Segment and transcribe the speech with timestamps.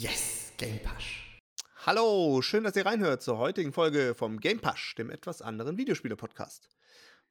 [0.00, 1.40] Yes, Game Pasch.
[1.84, 6.68] Hallo, schön, dass ihr reinhört zur heutigen Folge vom Game Pasch, dem etwas anderen Videospiele-Podcast.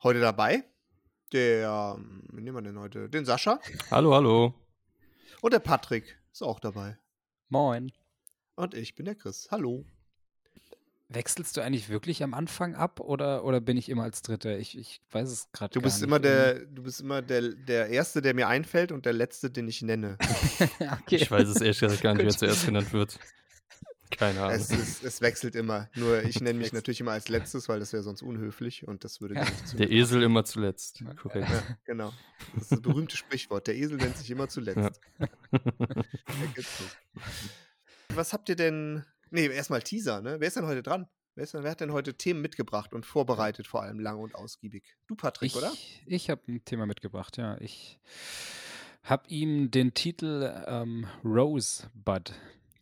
[0.03, 0.65] Heute dabei
[1.31, 1.97] der,
[2.29, 3.07] wie nehmen wir denn heute?
[3.07, 3.61] Den Sascha.
[3.89, 4.53] Hallo, hallo.
[5.39, 6.97] Und der Patrick ist auch dabei.
[7.47, 7.93] Moin.
[8.57, 9.47] Und ich bin der Chris.
[9.49, 9.85] Hallo.
[11.09, 14.57] Wechselst du eigentlich wirklich am Anfang ab oder, oder bin ich immer als Dritter?
[14.57, 16.07] Ich, ich weiß es gerade Du gar bist nicht.
[16.07, 19.69] immer der, du bist immer der, der Erste, der mir einfällt und der Letzte, den
[19.69, 20.17] ich nenne.
[21.01, 21.15] okay.
[21.15, 23.17] Ich weiß es ehrlich gesagt gar nicht, wer zuerst genannt wird.
[24.09, 24.55] Keine Ahnung.
[24.55, 25.89] Es, ist, es wechselt immer.
[25.95, 29.21] Nur ich nenne mich natürlich immer als Letztes, weil das wäre sonst unhöflich und das
[29.21, 31.01] würde zu Der Esel immer zuletzt.
[31.01, 31.13] Ja.
[31.13, 31.49] Korrekt.
[31.49, 32.13] Ja, genau.
[32.53, 33.67] Das ist das berühmte Sprichwort.
[33.67, 34.99] Der Esel nennt sich immer zuletzt.
[35.19, 35.27] Ja.
[35.51, 36.97] Der gibt's nicht.
[38.13, 39.03] Was habt ihr denn?
[39.31, 40.39] Nee, erstmal Teaser, ne?
[40.39, 41.07] Wer ist denn heute dran?
[41.35, 44.33] Wer, ist denn, wer hat denn heute Themen mitgebracht und vorbereitet, vor allem lang und
[44.33, 44.83] ausgiebig?
[45.05, 45.71] Du, Patrick, Ich, oder?
[46.05, 47.57] ich habe ein Thema mitgebracht, ja.
[47.61, 47.99] Ich
[49.03, 52.33] habe ihm den Titel ähm, Rosebud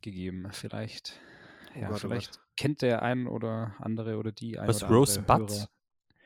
[0.01, 0.47] gegeben.
[0.51, 1.19] Vielleicht,
[1.75, 4.85] Oh ja, Gott, oh vielleicht kennt der ein oder andere oder die ein Was, oder
[4.85, 5.51] andere Rosebud?
[5.51, 5.69] Hörer.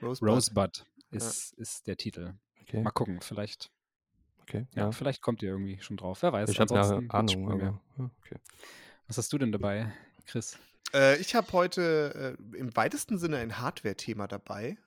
[0.01, 0.29] Rosebud.
[0.29, 2.33] Rosebud ist, ist der Titel.
[2.61, 3.71] Okay, Mal gucken, vielleicht,
[4.41, 4.67] okay.
[4.75, 4.83] ja.
[4.83, 4.91] Ja.
[4.91, 6.21] vielleicht kommt ihr irgendwie schon drauf.
[6.21, 6.49] Wer weiß.
[6.49, 7.63] Ich habe eine Ahnung, aber
[7.97, 8.35] ja, okay.
[9.07, 9.91] Was hast du denn dabei,
[10.29, 10.57] Chris?
[10.93, 14.77] Äh, ich habe heute äh, im weitesten Sinne ein Hardware-Thema dabei.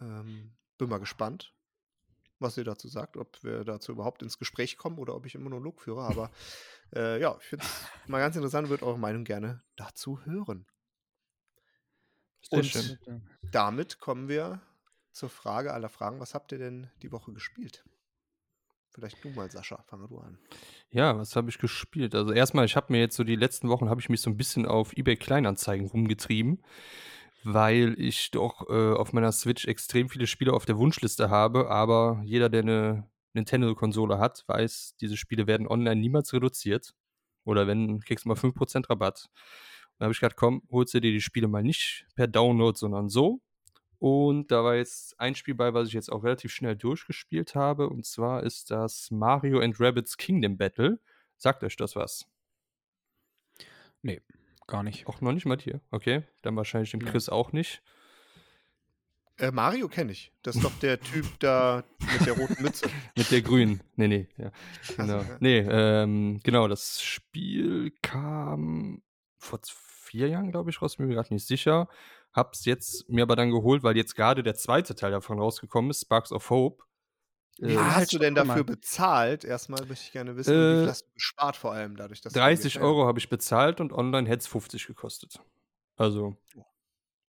[0.00, 1.54] Ähm, bin mal gespannt,
[2.38, 5.44] was ihr dazu sagt, ob wir dazu überhaupt ins Gespräch kommen oder ob ich einen
[5.44, 6.02] Monolog führe.
[6.02, 6.30] Aber
[6.94, 10.66] äh, ja, ich finde es mal ganz interessant, würde eure Meinung gerne dazu hören.
[12.42, 13.28] Sehr Und- schön.
[13.52, 14.60] Damit kommen wir
[15.12, 16.20] zur Frage aller Fragen.
[16.20, 17.84] Was habt ihr denn die Woche gespielt?
[18.92, 20.38] Vielleicht du mal, Sascha, fang du an.
[20.90, 22.14] Ja, was habe ich gespielt?
[22.14, 24.36] Also erstmal, ich habe mir jetzt so die letzten Wochen habe ich mich so ein
[24.36, 26.62] bisschen auf eBay Kleinanzeigen rumgetrieben,
[27.44, 32.20] weil ich doch äh, auf meiner Switch extrem viele Spiele auf der Wunschliste habe, aber
[32.24, 36.94] jeder, der eine Nintendo-Konsole hat, weiß, diese Spiele werden online niemals reduziert.
[37.44, 39.30] Oder wenn, kriegst du mal 5% Rabatt.
[39.98, 43.08] Da habe ich gedacht, komm, holst du dir die Spiele mal nicht per Download, sondern
[43.08, 43.40] so.
[44.00, 47.90] Und da war jetzt ein Spiel bei, was ich jetzt auch relativ schnell durchgespielt habe.
[47.90, 50.98] Und zwar ist das Mario and Rabbids Kingdom Battle.
[51.36, 52.26] Sagt euch das was?
[54.00, 54.22] Nee,
[54.66, 55.06] gar nicht.
[55.06, 55.82] Auch noch nicht mal dir.
[55.90, 57.10] Okay, dann wahrscheinlich dem Nee.
[57.10, 57.82] Chris auch nicht.
[59.36, 60.32] Äh, Mario kenne ich.
[60.42, 62.88] Das ist doch der Typ da mit der roten Mütze.
[63.16, 63.82] Mit der grünen.
[63.96, 64.28] Nee, nee.
[64.38, 64.50] Ja.
[64.96, 65.18] Genau.
[65.18, 65.36] ja.
[65.40, 69.02] Nee, ähm, genau, das Spiel kam
[69.36, 71.88] vor vier Jahren, glaube ich, raus, bin mir gerade nicht sicher.
[72.32, 76.02] Hab's jetzt mir aber dann geholt, weil jetzt gerade der zweite Teil davon rausgekommen ist,
[76.02, 76.84] Sparks of Hope.
[77.58, 79.44] Wie Äh, hast du denn dafür bezahlt?
[79.44, 82.32] Erstmal möchte ich gerne wissen, wie Äh, viel hast du gespart vor allem dadurch, dass
[82.32, 85.40] du 30 dir Euro habe ich bezahlt und online hätte es 50 gekostet.
[85.96, 86.36] Also,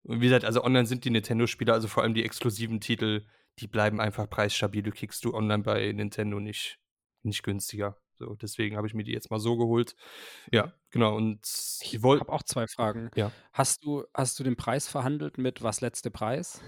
[0.03, 3.25] und wie gesagt, also online sind die Nintendo-Spiele, also vor allem die exklusiven Titel,
[3.59, 4.84] die bleiben einfach preisstabil.
[4.84, 6.79] Du kriegst du online bei Nintendo nicht,
[7.23, 7.97] nicht günstiger.
[8.17, 9.95] So, deswegen habe ich mir die jetzt mal so geholt.
[10.51, 11.15] Ja, genau.
[11.15, 13.09] Und Ich habe auch zwei Fragen.
[13.15, 13.31] Ja.
[13.53, 16.61] Hast du, hast du den Preis verhandelt mit was letzte Preis?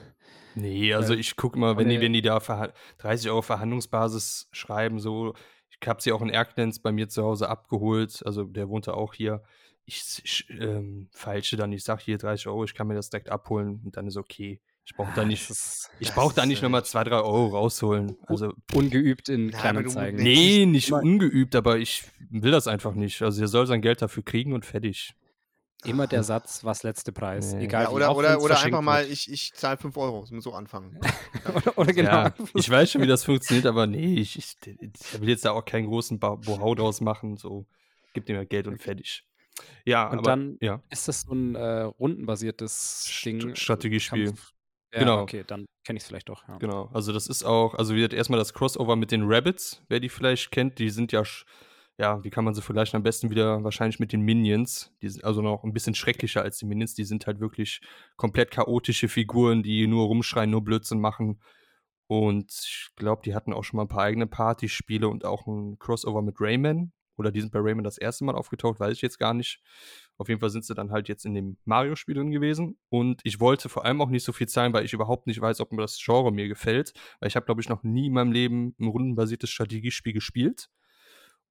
[0.56, 4.50] Nee, also Ähm, ich gucke mal, wenn die, wenn die da verha- 30 Euro Verhandlungsbasis
[4.52, 5.34] schreiben, so,
[5.69, 9.13] ich habe sie auch in Erklenz bei mir zu Hause abgeholt, also der wohnte auch
[9.13, 9.44] hier.
[9.86, 13.30] Ich, ich ähm, feilsche dann, ich sage hier 30 Euro, ich kann mir das direkt
[13.30, 14.59] abholen und dann ist okay.
[14.90, 17.16] Ich brauche da Ah, nicht, das ist ich brauche da nicht äh, nochmal 2, 3
[17.18, 18.16] Euro rausholen.
[18.25, 20.24] Also, ungeübt in du- Kleinanzeigen.
[20.24, 20.66] nee.
[20.66, 23.22] nicht immer- ungeübt, aber ich will das einfach nicht.
[23.22, 25.14] Also er soll sein Geld dafür kriegen und fertig.
[25.84, 27.53] Immer der Satz, was letzte Preis.
[27.53, 27.66] Nee.
[27.66, 29.12] Egal Ja, oder auch oder, oder einfach mal, wird.
[29.12, 30.98] ich, ich zahle 5 Euro, das muss so anfangen.
[31.54, 32.09] oder, oder genau.
[32.12, 35.52] Ja, ich weiß schon, wie das funktioniert, aber nee, ich, ich, ich will jetzt da
[35.52, 37.36] auch keinen großen Bohau draus machen.
[37.38, 37.66] So,
[38.14, 39.24] gib dir mal Geld und fertig.
[39.86, 43.56] Ja, Und aber dann ja, ist das so ein äh, rundenbasiertes St- Ding.
[43.56, 44.28] Strategiespiel.
[44.28, 44.54] Kampf-
[44.97, 45.22] Ja, Genau.
[45.22, 46.47] okay, dann kenne ich es vielleicht doch.
[46.47, 46.58] Ja.
[46.58, 46.90] genau.
[46.94, 50.09] Also das ist auch, also wie gesagt, erstmal das Crossover mit den Rabbits, wer die
[50.09, 51.24] vielleicht kennt, die sind ja,
[52.00, 55.24] ja, wie kann man sie vielleicht am besten wieder wahrscheinlich mit den Minions, die sind
[55.24, 57.81] also noch ein bisschen schrecklicher als die Minions, die sind halt wirklich
[58.16, 61.40] komplett chaotische Figuren, die nur rumschreien, nur Blödsinn machen.
[62.07, 65.77] Und ich glaube, die hatten auch schon mal ein paar eigene Partyspiele und auch ein
[65.77, 66.92] Crossover mit Rayman.
[67.18, 69.62] Oder die sind bei Rayman das erste Mal aufgetaucht, weiß ich jetzt gar nicht.
[70.18, 72.78] Auf jeden Fall sind sie dann halt jetzt in dem Mario-Spiel drin gewesen.
[72.90, 75.62] Und ich wollte vor allem auch nicht so viel zahlen, weil ich überhaupt nicht weiß,
[75.62, 76.94] ob mir das Genre mir gefällt.
[77.19, 80.69] Weil ich habe, glaube ich, noch nie in meinem Leben ein rundenbasiertes Strategiespiel gespielt.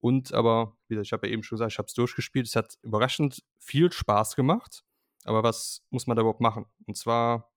[0.00, 2.46] Und aber, wie gesagt, ich habe ja eben schon gesagt, ich habe es durchgespielt.
[2.46, 4.84] Es hat überraschend viel Spaß gemacht.
[5.24, 6.66] Aber was muss man da überhaupt machen?
[6.86, 7.52] Und zwar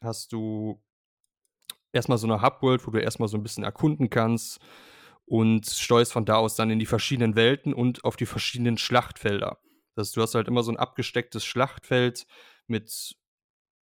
[0.00, 0.82] hast du
[1.92, 4.60] erstmal so eine Hub-World, wo du erstmal so ein bisschen erkunden kannst
[5.24, 9.58] und steuerst von da aus dann in die verschiedenen Welten und auf die verschiedenen Schlachtfelder.
[9.96, 12.26] Das du hast halt immer so ein abgestecktes Schlachtfeld
[12.66, 13.16] mit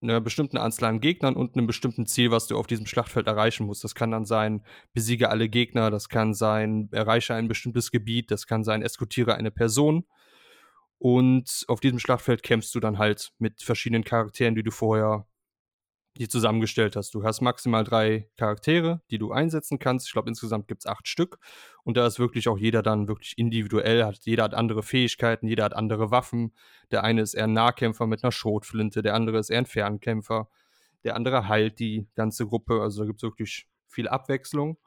[0.00, 3.66] einer bestimmten Anzahl an Gegnern und einem bestimmten Ziel, was du auf diesem Schlachtfeld erreichen
[3.66, 3.84] musst.
[3.84, 8.46] Das kann dann sein, besiege alle Gegner, das kann sein, erreiche ein bestimmtes Gebiet, das
[8.46, 10.04] kann sein, eskortiere eine Person.
[10.98, 15.26] Und auf diesem Schlachtfeld kämpfst du dann halt mit verschiedenen Charakteren, die du vorher
[16.16, 17.14] die zusammengestellt hast.
[17.14, 20.06] Du hast maximal drei Charaktere, die du einsetzen kannst.
[20.06, 21.38] Ich glaube, insgesamt gibt es acht Stück.
[21.82, 25.64] Und da ist wirklich auch jeder dann wirklich individuell, hat, jeder hat andere Fähigkeiten, jeder
[25.64, 26.54] hat andere Waffen.
[26.92, 30.48] Der eine ist eher ein Nahkämpfer mit einer Schrotflinte, der andere ist eher ein Fernkämpfer,
[31.02, 32.80] der andere heilt die ganze Gruppe.
[32.80, 34.78] Also da gibt es wirklich viel Abwechslung.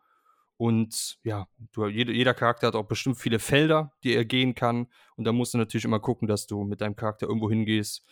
[0.56, 4.88] Und ja, du, jede, jeder Charakter hat auch bestimmt viele Felder, die er gehen kann.
[5.16, 8.04] Und da musst du natürlich immer gucken, dass du mit deinem Charakter irgendwo hingehst,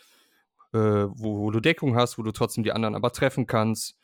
[0.76, 3.98] äh, wo, wo, du Deckung hast, wo du trotzdem die anderen aber treffen kannst.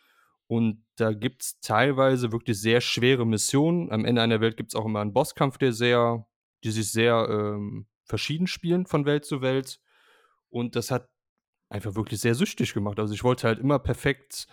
[0.46, 3.90] Und da gibt es teilweise wirklich sehr schwere Missionen.
[3.90, 6.26] Am Ende einer Welt gibt es auch immer einen Bosskampf, der sehr,
[6.64, 9.80] die sich sehr ähm, verschieden spielen von Welt zu Welt.
[10.50, 11.08] Und das hat
[11.68, 12.98] einfach wirklich sehr süchtig gemacht.
[12.98, 14.46] Also ich wollte halt immer perfekt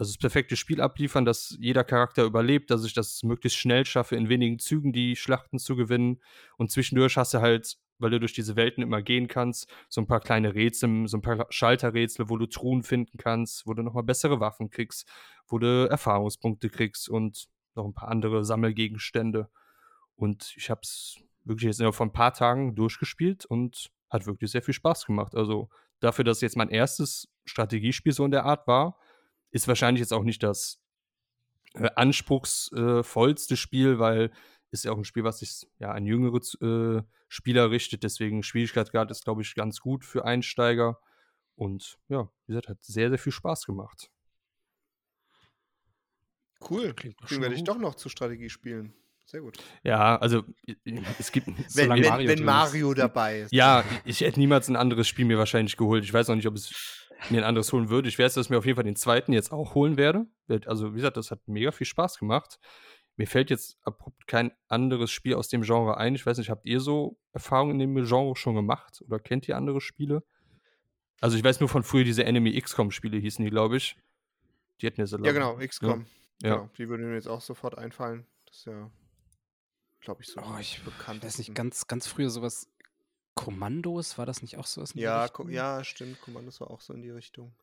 [0.00, 4.16] also das perfekte Spiel abliefern, dass jeder Charakter überlebt, dass ich das möglichst schnell schaffe,
[4.16, 6.22] in wenigen Zügen die Schlachten zu gewinnen.
[6.56, 10.06] Und zwischendurch hast du halt, weil du durch diese Welten immer gehen kannst, so ein
[10.06, 14.02] paar kleine Rätsel, so ein paar Schalterrätsel, wo du Truhen finden kannst, wo du nochmal
[14.02, 15.08] bessere Waffen kriegst,
[15.46, 19.48] wo du Erfahrungspunkte kriegst und noch ein paar andere Sammelgegenstände.
[20.16, 24.50] Und ich habe es wirklich jetzt nur vor ein paar Tagen durchgespielt und hat wirklich
[24.50, 25.34] sehr viel Spaß gemacht.
[25.34, 25.68] Also
[26.00, 28.98] dafür, dass jetzt mein erstes Strategiespiel so in der Art war,
[29.50, 30.80] ist wahrscheinlich jetzt auch nicht das
[31.74, 34.30] äh, anspruchsvollste Spiel, weil
[34.70, 38.02] ist ja auch ein Spiel, was sich ja an jüngere äh, Spieler richtet.
[38.02, 40.98] Deswegen Schwierigkeitsgrad ist, glaube ich, ganz gut für Einsteiger.
[41.56, 44.10] Und ja, wie gesagt, hat sehr, sehr viel Spaß gemacht.
[46.68, 46.92] Cool.
[46.94, 48.94] Klingt Kriegen wir dich doch noch zu Strategie spielen.
[49.30, 49.58] Sehr gut.
[49.84, 50.42] Ja, also
[51.18, 51.46] es gibt.
[51.46, 53.52] wenn, wenn, Mario, wenn Mario dabei ist.
[53.52, 56.02] Ja, ich hätte niemals ein anderes Spiel mir wahrscheinlich geholt.
[56.02, 58.08] Ich weiß auch nicht, ob es mir ein anderes holen würde.
[58.08, 60.26] Ich weiß, dass ich mir auf jeden Fall den zweiten jetzt auch holen werde.
[60.66, 62.58] Also, wie gesagt, das hat mega viel Spaß gemacht.
[63.16, 66.14] Mir fällt jetzt abrupt kein anderes Spiel aus dem Genre ein.
[66.14, 69.56] Ich weiß nicht, habt ihr so Erfahrungen in dem Genre schon gemacht oder kennt ihr
[69.56, 70.22] andere Spiele?
[71.20, 73.96] Also, ich weiß nur von früher diese Enemy XCOM-Spiele hießen die, glaube ich.
[74.80, 76.06] Die hätten ja so Ja, genau, XCOM.
[76.42, 76.54] Ja.
[76.54, 78.26] Genau, die würden mir jetzt auch sofort einfallen.
[78.46, 78.90] Das ist ja,
[80.00, 81.22] glaube ich, so oh, ich bekannt.
[81.22, 82.70] weiß nicht, ganz, ganz früher sowas
[83.34, 84.82] Kommandos, war das nicht auch so?
[84.94, 86.20] Ja, ja, stimmt.
[86.20, 87.54] Kommandos war auch so in die Richtung.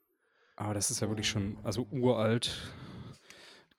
[0.56, 2.74] Aber das ist ja wirklich schon, also uralt.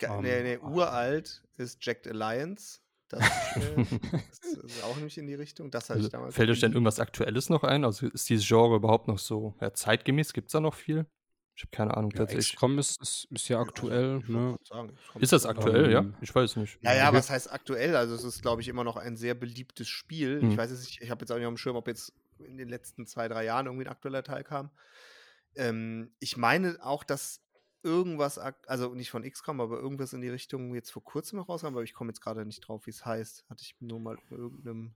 [0.06, 2.80] Um, nee, nee, ähm, uralt ist Jacked Alliance.
[3.08, 3.22] Das,
[3.56, 3.80] äh,
[4.64, 5.70] ist auch nicht in die Richtung.
[5.70, 7.84] Das also, damals fällt euch denn irgendwas Aktuelles noch ein?
[7.84, 10.32] Also ist dieses Genre überhaupt noch so ja, zeitgemäß?
[10.32, 11.06] Gibt es da noch viel?
[11.58, 12.52] Ich habe keine Ahnung ja, tatsächlich.
[12.52, 14.22] XCOM ist, ist, ist ja aktuell.
[14.28, 14.56] Ja, ne?
[14.62, 15.98] sagen, ist das aktuell, um, ja?
[16.00, 16.80] Ähm, ich weiß nicht.
[16.84, 17.96] Naja, was heißt aktuell?
[17.96, 20.40] Also es ist, glaube ich, immer noch ein sehr beliebtes Spiel.
[20.40, 20.50] Hm.
[20.52, 22.58] Ich weiß jetzt nicht, ich habe jetzt auch nicht auf dem Schirm, ob jetzt in
[22.58, 24.70] den letzten zwei, drei Jahren irgendwie ein aktueller Teil kam.
[25.56, 27.40] Ähm, ich meine auch, dass
[27.82, 31.69] irgendwas, also nicht von XCOM, aber irgendwas in die Richtung jetzt vor kurzem noch rauskam,
[31.69, 33.44] aber ich komme jetzt gerade nicht drauf, wie es heißt.
[33.48, 34.94] Hatte ich nur mal in irgendeinem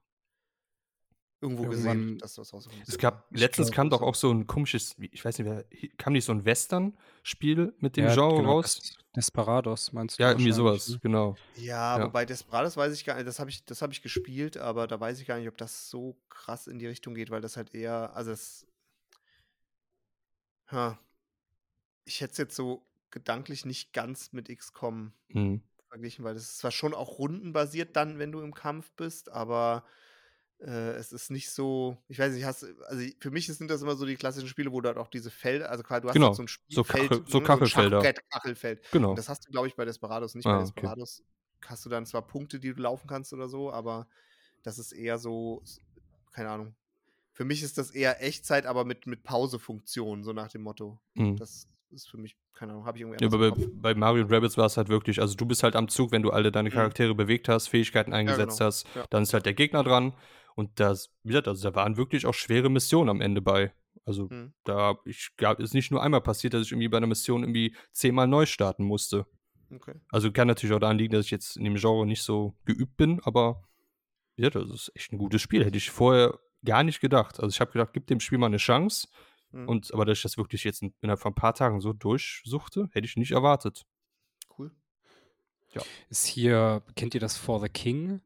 [1.42, 2.82] irgendwo Irgendwann, gesehen, dass das rauskommt.
[2.86, 5.64] Es gab, letztens glaub, kam doch auch so ein komisches, ich weiß nicht, wer,
[5.98, 8.96] kam nicht so ein Western-Spiel mit dem ja, Genre genau, raus?
[9.14, 10.22] Desperados, meinst du?
[10.22, 10.98] Ja, irgendwie sowas, ne?
[11.02, 11.36] genau.
[11.56, 14.86] Ja, ja, wobei Desperados weiß ich gar nicht, das habe ich, hab ich gespielt, aber
[14.86, 17.56] da weiß ich gar nicht, ob das so krass in die Richtung geht, weil das
[17.56, 18.66] halt eher, also es,
[20.68, 20.98] ha,
[22.04, 25.62] ich hätte es jetzt so gedanklich nicht ganz mit XCOM mhm.
[25.88, 29.84] verglichen, weil das ist zwar schon auch rundenbasiert dann, wenn du im Kampf bist, aber
[30.60, 33.96] äh, es ist nicht so, ich weiß nicht, hast, also für mich sind das immer
[33.96, 36.28] so die klassischen Spiele, wo du halt auch diese Felder, also quasi du hast genau.
[36.28, 38.00] halt so ein Spielfeld, so, Kachel, so Kachelfelder.
[38.00, 38.90] So Kachelfeld.
[38.92, 39.10] Genau.
[39.10, 40.46] Und das hast du, glaube ich, bei Desperados nicht.
[40.46, 41.68] Ah, bei Desperados okay.
[41.68, 44.08] hast du dann zwar Punkte, die du laufen kannst oder so, aber
[44.62, 45.62] das ist eher so,
[46.32, 46.74] keine Ahnung.
[47.32, 51.00] Für mich ist das eher Echtzeit, aber mit, mit Pausefunktion, so nach dem Motto.
[51.14, 51.36] Mhm.
[51.36, 53.24] Das ist für mich, keine Ahnung, habe ich irgendwie.
[53.24, 55.88] Ja, aber bei, bei, Mario Rabbits war es halt wirklich, also du bist halt am
[55.88, 56.74] Zug, wenn du alle deine mhm.
[56.74, 57.18] Charaktere mhm.
[57.18, 58.66] bewegt hast, Fähigkeiten eingesetzt ja, genau.
[58.66, 59.04] hast, ja.
[59.10, 60.14] dann ist halt der Gegner dran
[60.54, 63.72] und das, wie gesagt, also da waren wirklich auch schwere Missionen am Ende bei.
[64.04, 64.52] Also mhm.
[64.64, 67.74] da ich gab es nicht nur einmal passiert, dass ich irgendwie bei einer Mission irgendwie
[67.92, 69.26] zehnmal neu starten musste.
[69.70, 69.94] Okay.
[70.10, 72.96] Also kann natürlich auch daran liegen, dass ich jetzt in dem Genre nicht so geübt
[72.96, 73.62] bin, aber
[74.36, 75.64] ja, das ist echt ein gutes Spiel.
[75.64, 77.40] Hätte ich vorher gar nicht gedacht.
[77.40, 79.08] Also ich habe gedacht, gib dem Spiel mal eine Chance.
[79.52, 79.68] Mhm.
[79.68, 83.06] Und aber dass ich das wirklich jetzt innerhalb von ein paar Tagen so durchsuchte, hätte
[83.06, 83.84] ich nicht erwartet.
[84.58, 84.70] Cool.
[85.74, 85.82] Ja.
[86.08, 88.20] Ist hier, kennt ihr das For the King?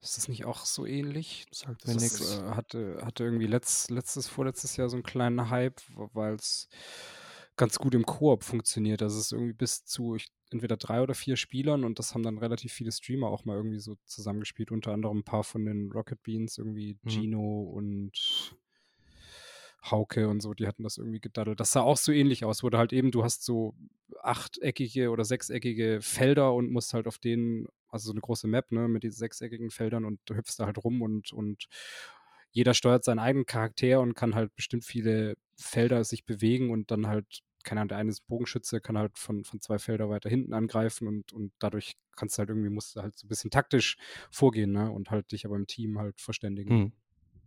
[0.00, 1.46] Ist das nicht auch so ähnlich?
[1.52, 2.38] Sagt mir nichts.
[2.38, 5.80] Äh, hatte, hatte irgendwie letzt, letztes, vorletztes Jahr so einen kleinen Hype,
[6.12, 6.68] weil es
[7.56, 9.00] ganz gut im Koop funktioniert.
[9.00, 12.24] Also es ist irgendwie bis zu ich, entweder drei oder vier Spielern und das haben
[12.24, 14.72] dann relativ viele Streamer auch mal irgendwie so zusammengespielt.
[14.72, 17.08] Unter anderem ein paar von den Rocket Beans, irgendwie mhm.
[17.08, 18.56] Gino und
[19.90, 21.60] Hauke und so, die hatten das irgendwie gedaddelt.
[21.60, 23.74] Das sah auch so ähnlich aus, wurde halt eben, du hast so
[24.22, 28.88] achteckige oder sechseckige Felder und musst halt auf denen, also so eine große Map, ne,
[28.88, 31.66] mit diesen sechseckigen Feldern und du hüpfst da halt rum und, und
[32.52, 37.06] jeder steuert seinen eigenen Charakter und kann halt bestimmt viele Felder sich bewegen und dann
[37.06, 40.52] halt, keine Ahnung, der eine ist Bogenschütze, kann halt von, von zwei Felder weiter hinten
[40.52, 43.96] angreifen und, und dadurch kannst du halt irgendwie, musst du halt so ein bisschen taktisch
[44.30, 44.90] vorgehen, ne?
[44.90, 46.70] Und halt dich aber im Team halt verständigen.
[46.70, 46.92] Hm.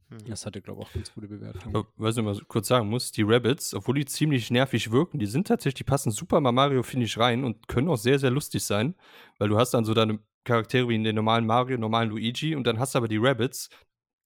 [0.10, 0.26] Hm.
[0.26, 1.86] Das hatte, glaube ich, auch ganz gute Bewertungen.
[1.98, 5.48] Was ich mal kurz sagen muss, die Rabbits, obwohl die ziemlich nervig wirken, die sind
[5.48, 8.64] tatsächlich, die passen super mal Mario, finde ich, rein und können auch sehr, sehr lustig
[8.64, 8.96] sein,
[9.40, 12.68] weil du hast dann so deine Charaktere wie in den normalen Mario, normalen Luigi und
[12.68, 13.70] dann hast du aber die Rabbits,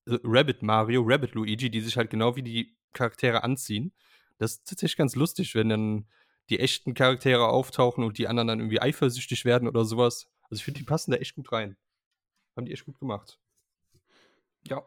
[0.05, 3.93] äh, Rabbit Mario, Rabbit Luigi, die sich halt genau wie die Charaktere anziehen.
[4.37, 6.07] Das ist tatsächlich ganz lustig, wenn dann
[6.49, 10.27] die echten Charaktere auftauchen und die anderen dann irgendwie eifersüchtig werden oder sowas.
[10.49, 11.77] Also ich finde, die passen da echt gut rein.
[12.55, 13.39] Haben die echt gut gemacht.
[14.67, 14.83] Ja.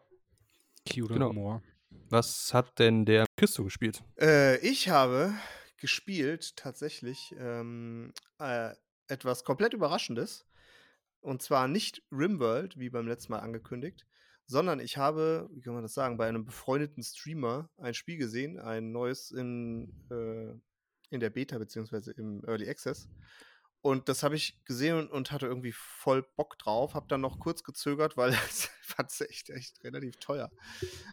[0.87, 1.29] Cute Genau.
[1.29, 1.63] Humor.
[2.09, 4.03] Was hat denn der Christo gespielt?
[4.19, 5.33] Äh, ich habe
[5.77, 8.71] gespielt tatsächlich ähm, äh,
[9.07, 10.45] etwas komplett Überraschendes.
[11.21, 14.05] Und zwar nicht Rimworld, wie beim letzten Mal angekündigt,
[14.45, 18.59] sondern ich habe, wie kann man das sagen, bei einem befreundeten Streamer ein Spiel gesehen,
[18.59, 20.53] ein neues in, äh,
[21.09, 23.07] in der Beta beziehungsweise im Early Access.
[23.83, 26.93] Und das habe ich gesehen und, und hatte irgendwie voll Bock drauf.
[26.93, 30.49] Habe dann noch kurz gezögert, weil ich fand es echt, echt relativ teuer.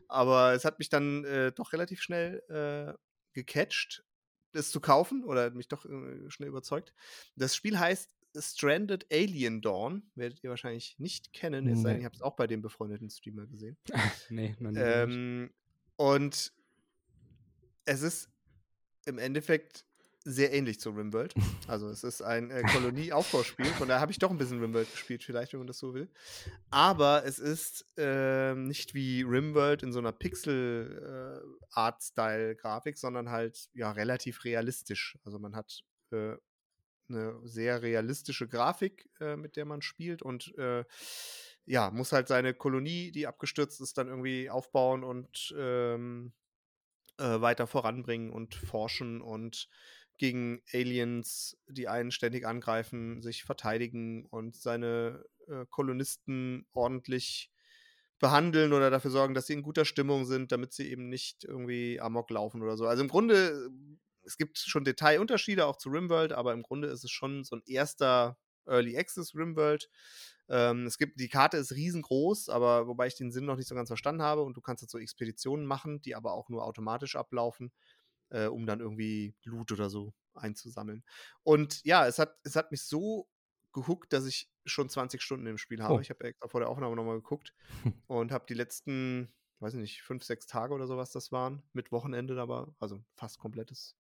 [0.07, 2.97] Aber es hat mich dann äh, doch relativ schnell äh,
[3.33, 4.05] gecatcht,
[4.53, 6.95] es zu kaufen oder mich doch äh, schnell überzeugt.
[7.35, 8.09] Das Spiel heißt
[8.39, 10.09] Stranded Alien Dawn.
[10.15, 13.11] Werdet ihr wahrscheinlich nicht kennen, es sei denn, ihr habt es auch bei dem befreundeten
[13.11, 13.79] Streamer gesehen.
[14.31, 15.09] nee, gehört.
[15.09, 15.51] Ähm,
[15.97, 16.53] und
[17.85, 18.31] es ist
[19.07, 19.87] im Endeffekt
[20.25, 21.35] sehr ähnlich zu Rimworld.
[21.67, 25.25] Also es ist ein äh, Kolonie-Aufbauspiel, von daher habe ich doch ein bisschen Rimworld gespielt,
[25.25, 26.11] vielleicht, wenn man das so will.
[26.71, 34.45] Aber es ist ähm, nicht wie Rimworld in so einer Pixel-Art-Style-Grafik, sondern halt ja relativ
[34.45, 35.17] realistisch.
[35.25, 36.37] Also man hat äh,
[37.09, 40.85] eine sehr realistische Grafik, äh, mit der man spielt und äh,
[41.67, 46.33] ja, muss halt seine Kolonie, die abgestürzt ist, dann irgendwie aufbauen und ähm,
[47.19, 49.69] äh, weiter voranbringen und forschen und
[50.21, 57.51] gegen Aliens, die einen ständig angreifen, sich verteidigen und seine äh, Kolonisten ordentlich
[58.19, 62.03] behandeln oder dafür sorgen, dass sie in guter Stimmung sind, damit sie eben nicht irgendwie
[62.03, 62.87] amok laufen oder so.
[62.87, 63.71] Also im Grunde,
[64.23, 67.63] es gibt schon Detailunterschiede auch zu Rimworld, aber im Grunde ist es schon so ein
[67.65, 68.37] erster
[68.67, 69.89] Early Access Rimworld.
[70.51, 73.75] Ähm, es gibt, die Karte ist riesengroß, aber wobei ich den Sinn noch nicht so
[73.75, 77.17] ganz verstanden habe und du kannst jetzt so Expeditionen machen, die aber auch nur automatisch
[77.17, 77.73] ablaufen,
[78.31, 81.05] äh, um dann irgendwie Loot oder so einzusammeln.
[81.43, 83.29] Und ja, es hat, es hat mich so
[83.73, 85.95] gehuckt, dass ich schon 20 Stunden im Spiel habe.
[85.95, 86.01] Oh.
[86.01, 87.55] Ich habe extra vor der Aufnahme nochmal geguckt
[88.07, 91.93] und habe die letzten, weiß ich nicht, fünf, sechs Tage oder sowas das waren, mit
[91.93, 93.97] Wochenende aber, also fast komplettes,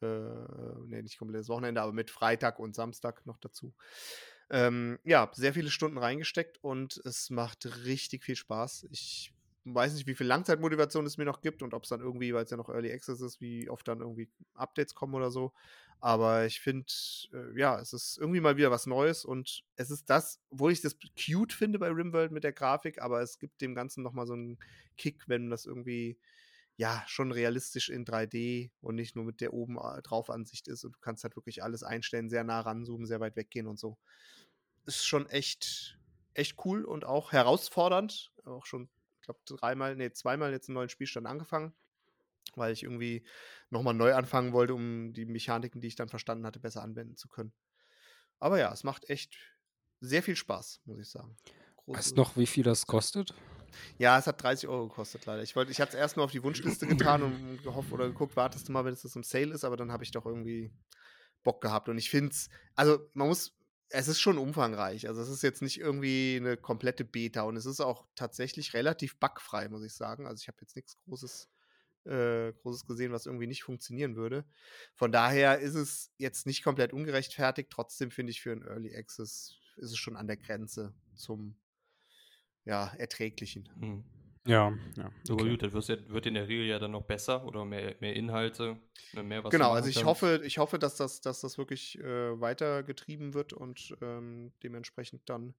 [0.00, 0.06] äh,
[0.86, 3.74] nee, nicht komplettes Wochenende, aber mit Freitag und Samstag noch dazu.
[4.50, 8.86] Ähm, ja, sehr viele Stunden reingesteckt und es macht richtig viel Spaß.
[8.90, 9.32] Ich
[9.64, 12.44] weiß nicht, wie viel Langzeitmotivation es mir noch gibt und ob es dann irgendwie, weil
[12.44, 15.52] es ja noch Early Access ist, wie oft dann irgendwie Updates kommen oder so.
[16.00, 16.86] Aber ich finde,
[17.32, 20.82] äh, ja, es ist irgendwie mal wieder was Neues und es ist das, obwohl ich
[20.82, 24.34] das cute finde bei Rimworld mit der Grafik, aber es gibt dem Ganzen nochmal so
[24.34, 24.58] einen
[24.98, 26.18] Kick, wenn das irgendwie,
[26.76, 30.84] ja, schon realistisch in 3D und nicht nur mit der oben äh, drauf Ansicht ist
[30.84, 33.96] und du kannst halt wirklich alles einstellen, sehr nah ranzoomen, sehr weit weggehen und so.
[34.84, 35.98] Ist schon echt,
[36.34, 38.32] echt cool und auch herausfordernd.
[38.44, 38.90] Auch schon,
[39.24, 41.74] glaube, dreimal, nee, zweimal jetzt einen neuen Spielstand angefangen
[42.56, 43.24] weil ich irgendwie
[43.70, 47.28] nochmal neu anfangen wollte, um die Mechaniken, die ich dann verstanden hatte, besser anwenden zu
[47.28, 47.52] können.
[48.38, 49.36] Aber ja, es macht echt
[50.00, 51.36] sehr viel Spaß, muss ich sagen.
[51.86, 53.34] Weißt Große- du noch, wie viel das kostet?
[53.98, 55.42] Ja, es hat 30 Euro gekostet, leider.
[55.42, 58.36] Ich, wollte, ich hatte es erst nur auf die Wunschliste getan und gehofft oder geguckt,
[58.36, 60.72] wartest du mal, wenn es das im Sale ist, aber dann habe ich doch irgendwie
[61.42, 61.88] Bock gehabt.
[61.88, 63.52] Und ich finde es, also man muss,
[63.94, 65.06] es ist schon umfangreich.
[65.06, 69.18] Also es ist jetzt nicht irgendwie eine komplette Beta und es ist auch tatsächlich relativ
[69.20, 70.26] bugfrei, muss ich sagen.
[70.26, 71.48] Also ich habe jetzt nichts Großes,
[72.04, 74.44] äh, Großes gesehen, was irgendwie nicht funktionieren würde.
[74.94, 77.70] Von daher ist es jetzt nicht komplett ungerechtfertigt.
[77.70, 81.56] Trotzdem finde ich für einen Early Access ist es schon an der Grenze zum
[82.64, 83.68] ja, erträglichen.
[83.78, 84.04] Hm.
[84.46, 85.10] Ja, ja.
[85.30, 85.50] Aber okay.
[85.50, 88.78] gut, das wird, in der Regel ja dann noch besser oder mehr, mehr Inhalte,
[89.14, 90.06] ne, mehr was Genau, also ich kannst.
[90.06, 95.54] hoffe, ich hoffe, dass das, dass das wirklich äh, weitergetrieben wird und ähm, dementsprechend dann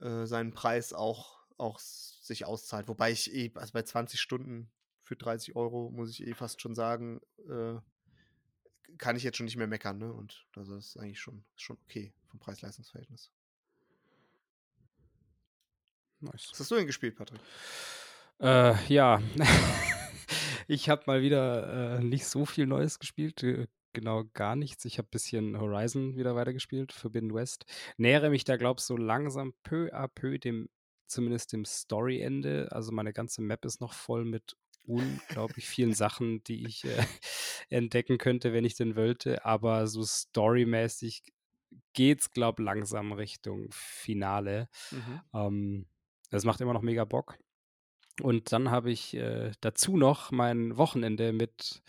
[0.00, 2.88] äh, seinen Preis auch, auch sich auszahlt.
[2.88, 4.72] Wobei ich eh, also bei 20 Stunden
[5.02, 7.78] für 30 Euro muss ich eh fast schon sagen, äh,
[8.98, 10.12] kann ich jetzt schon nicht mehr meckern, ne?
[10.12, 13.30] Und das ist eigentlich schon, schon okay vom Preis-Leistungs-Verhältnis.
[16.24, 16.48] Nice.
[16.52, 17.40] Was hast du denn gespielt, Patrick?
[18.40, 19.20] Äh, ja.
[20.68, 23.42] ich habe mal wieder äh, nicht so viel Neues gespielt.
[23.42, 24.84] Äh, genau gar nichts.
[24.84, 27.64] Ich habe ein bisschen Horizon wieder weitergespielt, Forbidden West.
[27.96, 30.68] Nähere mich da, glaub ich, so langsam peu à peu dem
[31.06, 32.68] zumindest dem Story-Ende.
[32.70, 37.04] Also meine ganze Map ist noch voll mit unglaublich vielen Sachen, die ich äh,
[37.68, 39.44] entdecken könnte, wenn ich denn wollte.
[39.44, 41.22] Aber so storymäßig
[41.92, 44.68] geht's, glaube ich, langsam Richtung Finale.
[44.90, 45.20] Mhm.
[45.32, 45.86] Ähm,
[46.34, 47.38] das macht immer noch mega Bock.
[48.20, 51.82] Und dann habe ich äh, dazu noch mein Wochenende mit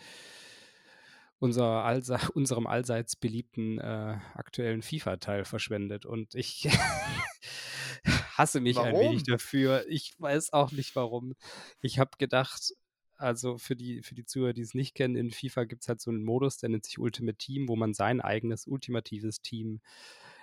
[1.38, 6.06] unser allse unserem allseits beliebten äh, aktuellen FIFA-Teil verschwendet.
[6.06, 6.68] Und ich
[8.36, 9.24] hasse mich ein wenig Warum?
[9.24, 9.84] dafür.
[9.88, 11.34] Ich weiß auch nicht warum.
[11.80, 12.72] Ich habe gedacht,
[13.16, 16.00] also für die, für die Zuhörer, die es nicht kennen, in FIFA gibt es halt
[16.00, 19.80] so einen Modus, der nennt sich Ultimate Team, wo man sein eigenes ultimatives Team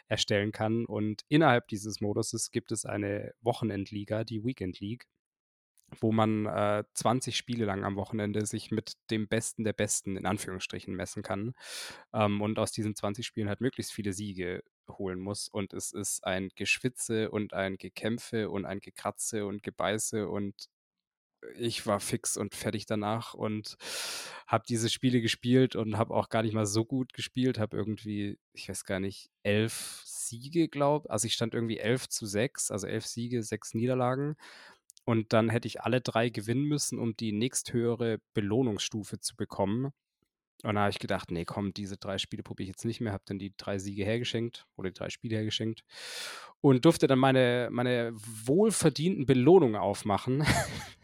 [0.08, 0.86] erstellen kann.
[0.86, 5.06] Und innerhalb dieses Moduses gibt es eine Wochenendliga, die Weekend League,
[6.00, 10.26] wo man äh, 20 Spiele lang am Wochenende sich mit dem Besten der Besten in
[10.26, 11.54] Anführungsstrichen messen kann
[12.14, 15.48] ähm, und aus diesen 20 Spielen halt möglichst viele Siege holen muss.
[15.48, 20.68] Und es ist ein Geschwitze und ein Gekämpfe und ein Gekratze und Gebeiße und
[21.56, 23.78] ich war fix und fertig danach und
[24.48, 28.40] habe diese Spiele gespielt und habe auch gar nicht mal so gut gespielt, habe irgendwie,
[28.54, 32.88] ich weiß gar nicht, elf Siege, glaube Also ich stand irgendwie elf zu sechs, also
[32.88, 34.36] elf Siege, sechs Niederlagen.
[35.06, 39.92] Und dann hätte ich alle drei gewinnen müssen, um die nächsthöhere Belohnungsstufe zu bekommen.
[40.64, 43.12] Und da habe ich gedacht, nee, komm, diese drei Spiele probiere ich jetzt nicht mehr.
[43.12, 45.84] Habe dann die drei Siege hergeschenkt oder die drei Spiele hergeschenkt
[46.62, 50.46] und durfte dann meine, meine wohlverdienten Belohnungen aufmachen.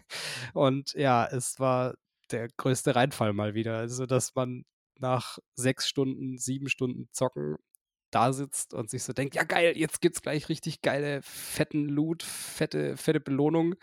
[0.54, 1.96] und ja, es war
[2.32, 3.78] der größte Reinfall mal wieder.
[3.78, 4.66] Also, dass man
[5.00, 7.58] nach sechs Stunden, sieben Stunden Zocken
[8.12, 12.24] da sitzt und sich so denkt, ja geil, jetzt gibt's gleich richtig geile, fetten Loot,
[12.24, 13.76] fette, fette Belohnung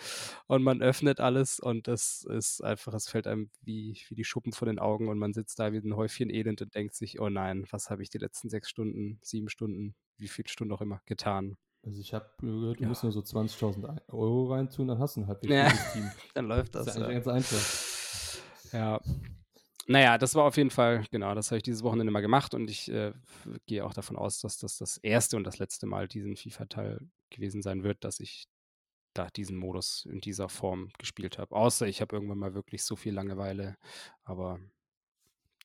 [0.46, 4.52] und man öffnet alles und das ist einfach, es fällt einem wie, wie die Schuppen
[4.52, 7.28] von den Augen und man sitzt da wie ein Häufchen Elend und denkt sich, oh
[7.28, 11.00] nein, was habe ich die letzten sechs Stunden, sieben Stunden, wie viele Stunden auch immer
[11.06, 11.56] getan.
[11.86, 12.88] Also ich habe gehört, du Ja.
[12.88, 15.68] musst nur so 20.000 Euro reintun, dann hast du ein halbwegs Ja.
[15.92, 16.10] Team.
[16.34, 16.96] Dann läuft Das das.
[16.96, 17.08] ist ja.
[17.08, 18.72] ganz einfach.
[18.72, 19.00] Ja.
[19.86, 22.68] Naja, das war auf jeden Fall, genau, das habe ich dieses Wochenende mal gemacht und
[22.68, 23.12] ich äh,
[23.66, 27.62] gehe auch davon aus, dass das das erste und das letzte Mal diesen FIFA-Teil gewesen
[27.62, 28.48] sein wird, dass ich
[29.14, 31.54] da diesen Modus in dieser Form gespielt habe.
[31.54, 33.76] Außer ich habe irgendwann mal wirklich so viel Langeweile,
[34.24, 34.58] aber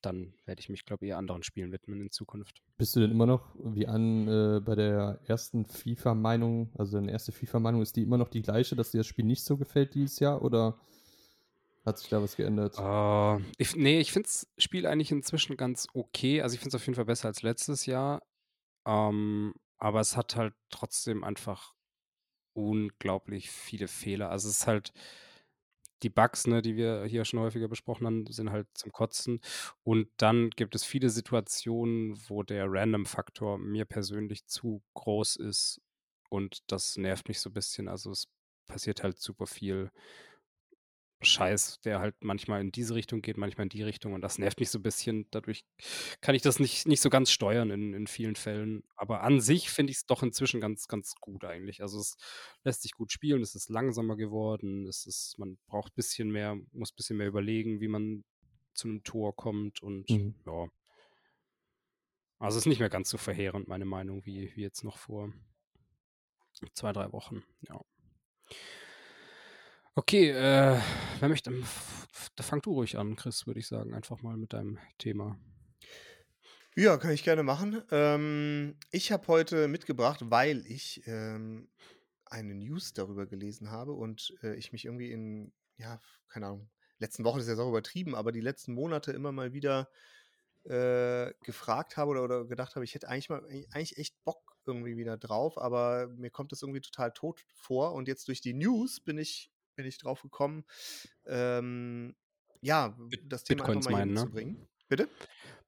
[0.01, 2.61] dann werde ich mich, glaube ich, eher anderen Spielen widmen in Zukunft.
[2.77, 7.31] Bist du denn immer noch wie an äh, bei der ersten FIFA-Meinung, also deine erste
[7.31, 10.19] FIFA-Meinung, ist die immer noch die gleiche, dass dir das Spiel nicht so gefällt dieses
[10.19, 10.79] Jahr oder
[11.85, 12.77] hat sich da was geändert?
[12.77, 16.41] Äh, ich, nee, ich finde das Spiel eigentlich inzwischen ganz okay.
[16.41, 18.21] Also ich finde es auf jeden Fall besser als letztes Jahr.
[18.85, 21.73] Ähm, aber es hat halt trotzdem einfach
[22.53, 24.29] unglaublich viele Fehler.
[24.29, 24.93] Also es ist halt,
[26.03, 29.39] die Bugs, ne, die wir hier schon häufiger besprochen haben, sind halt zum Kotzen.
[29.83, 35.81] Und dann gibt es viele Situationen, wo der Random-Faktor mir persönlich zu groß ist.
[36.29, 37.87] Und das nervt mich so ein bisschen.
[37.87, 38.27] Also es
[38.67, 39.91] passiert halt super viel
[41.23, 44.13] Scheiß, der halt manchmal in diese Richtung geht, manchmal in die Richtung.
[44.13, 45.27] Und das nervt mich so ein bisschen.
[45.31, 45.63] Dadurch
[46.21, 48.83] kann ich das nicht, nicht so ganz steuern in, in vielen Fällen.
[48.95, 51.81] Aber an sich finde ich es doch inzwischen ganz, ganz gut eigentlich.
[51.81, 52.15] Also es
[52.63, 56.55] lässt sich gut spielen, es ist langsamer geworden, es ist, man braucht ein bisschen mehr,
[56.71, 58.23] muss ein bisschen mehr überlegen, wie man
[58.73, 60.35] zu einem Tor kommt und Mhm.
[60.45, 60.67] ja.
[62.39, 65.31] Also es ist nicht mehr ganz so verheerend, meine Meinung, wie, wie jetzt noch vor
[66.73, 67.43] zwei, drei Wochen.
[67.69, 67.79] Ja.
[69.95, 70.79] Okay, äh,
[71.19, 74.53] wer möchte, f- da fang du ruhig an, Chris, würde ich sagen, einfach mal mit
[74.53, 75.37] deinem Thema.
[76.75, 77.83] Ja, kann ich gerne machen.
[77.91, 81.69] Ähm, ich habe heute mitgebracht, weil ich ähm,
[82.25, 85.99] eine News darüber gelesen habe und äh, ich mich irgendwie in, ja,
[86.29, 89.89] keine Ahnung, letzten Wochen ist ja auch übertrieben, aber die letzten Monate immer mal wieder
[90.63, 94.97] äh, gefragt habe oder, oder gedacht habe, ich hätte eigentlich mal eigentlich echt Bock irgendwie
[94.97, 99.01] wieder drauf, aber mir kommt das irgendwie total tot vor und jetzt durch die News
[99.01, 100.63] bin ich bin ich drauf gekommen,
[101.25, 102.15] ähm,
[102.61, 104.19] ja, das Thema einfach Bitcoins mal hier meinen, ne?
[104.19, 104.67] mitzubringen.
[104.87, 105.09] Bitte?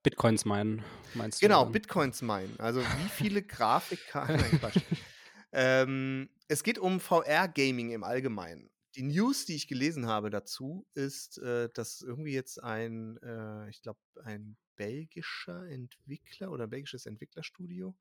[0.03, 1.45] Bitcoins meinen, meinst du?
[1.45, 1.65] Genau?
[1.65, 2.59] Bitcoins meinen.
[2.59, 4.59] Also wie viele Grafikkarten.
[5.55, 8.71] Ähm, es geht um VR-Gaming im Allgemeinen.
[8.95, 13.83] Die News, die ich gelesen habe dazu, ist, äh, dass irgendwie jetzt ein, äh, ich
[13.83, 17.95] glaube, ein belgischer Entwickler oder belgisches Entwicklerstudio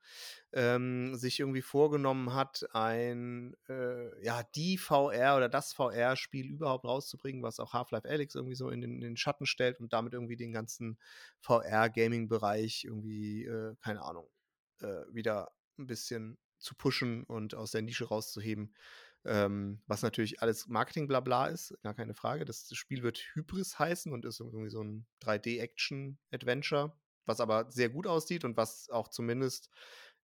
[0.53, 7.43] ähm, sich irgendwie vorgenommen hat, ein, äh, ja, die VR oder das VR-Spiel überhaupt rauszubringen,
[7.43, 10.37] was auch Half-Life Alyx irgendwie so in den, in den Schatten stellt und damit irgendwie
[10.37, 10.99] den ganzen
[11.41, 14.29] VR-Gaming-Bereich irgendwie, äh, keine Ahnung,
[14.81, 18.75] äh, wieder ein bisschen zu pushen und aus der Nische rauszuheben.
[19.25, 22.45] Ähm, was natürlich alles Marketing-Blabla ist, gar keine Frage.
[22.45, 28.07] Das, Spiel wird Hybris heißen und ist irgendwie so ein 3D-Action-Adventure, was aber sehr gut
[28.07, 29.71] aussieht und was auch zumindest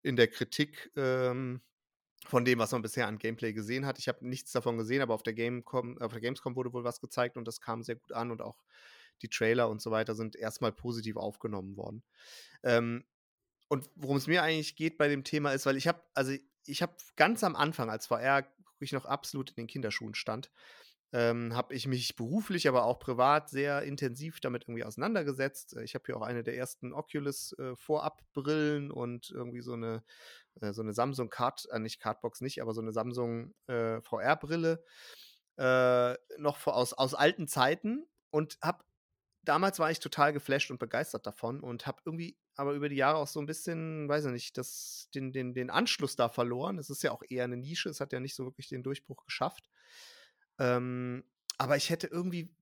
[0.02, 1.60] in der Kritik ähm,
[2.26, 3.98] von dem, was man bisher an Gameplay gesehen hat.
[3.98, 7.00] Ich habe nichts davon gesehen, aber auf der, Gamecom, auf der Gamescom wurde wohl was
[7.00, 8.64] gezeigt und das kam sehr gut an und auch
[9.22, 12.02] die Trailer und so weiter sind erstmal positiv aufgenommen worden.
[12.62, 13.04] Ähm,
[13.68, 16.32] und worum es mir eigentlich geht bei dem Thema ist, weil ich habe, also
[16.64, 18.42] ich habe ganz am Anfang, als VR
[18.78, 20.50] wirklich noch absolut in den Kinderschuhen stand,
[21.12, 25.76] ähm, habe ich mich beruflich, aber auch privat sehr intensiv damit irgendwie auseinandergesetzt.
[25.82, 30.04] Ich habe hier auch eine der ersten Oculus äh, Vorab-Brillen und irgendwie so eine,
[30.60, 34.84] äh, so eine Samsung Card, äh, nicht Cardbox nicht, aber so eine Samsung äh, VR-Brille
[35.56, 38.84] äh, noch aus, aus alten Zeiten und habe
[39.44, 43.18] damals war ich total geflasht und begeistert davon und habe irgendwie aber über die Jahre
[43.18, 46.76] auch so ein bisschen, weiß ich nicht, das, den, den, den Anschluss da verloren.
[46.78, 49.24] Es ist ja auch eher eine Nische, es hat ja nicht so wirklich den Durchbruch
[49.24, 49.70] geschafft.
[50.58, 51.22] Ähm,
[51.56, 52.52] aber ich hätte irgendwie,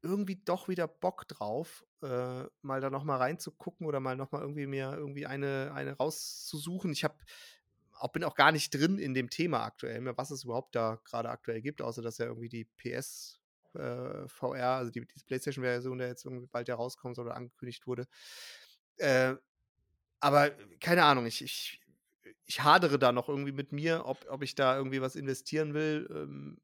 [0.00, 4.94] irgendwie doch wieder Bock drauf, äh, mal da nochmal reinzugucken oder mal nochmal irgendwie mir
[4.94, 6.90] irgendwie eine, eine rauszusuchen.
[6.90, 7.16] Ich habe
[7.98, 10.98] auch, bin auch gar nicht drin in dem Thema aktuell mehr, was es überhaupt da
[11.04, 13.38] gerade aktuell gibt, außer dass ja irgendwie die PS
[13.74, 18.08] äh, VR, also die, die PlayStation-Version, der jetzt irgendwie bald herauskommt oder angekündigt wurde.
[18.98, 19.34] Äh,
[20.20, 20.50] aber
[20.80, 21.80] keine Ahnung, ich, ich,
[22.46, 26.08] ich hadere da noch irgendwie mit mir, ob, ob ich da irgendwie was investieren will.
[26.10, 26.58] Ähm,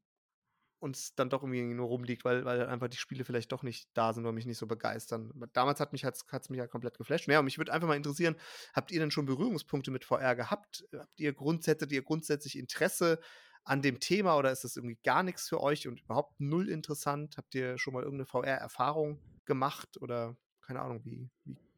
[0.79, 3.89] und es dann doch irgendwie nur rumliegt, weil, weil einfach die Spiele vielleicht doch nicht
[3.93, 5.31] da sind oder mich nicht so begeistern.
[5.53, 7.27] damals hat mich hat's, hat's mich ja komplett geflasht.
[7.27, 8.35] Ja, und mich würde einfach mal interessieren,
[8.73, 10.85] habt ihr denn schon Berührungspunkte mit VR gehabt?
[10.97, 13.19] Habt ihr grundsätzlich, ihr grundsätzlich Interesse
[13.65, 17.35] an dem Thema oder ist das irgendwie gar nichts für euch und überhaupt null interessant?
[17.37, 21.68] Habt ihr schon mal irgendeine VR-Erfahrung gemacht oder keine Ahnung, wie, wie, wie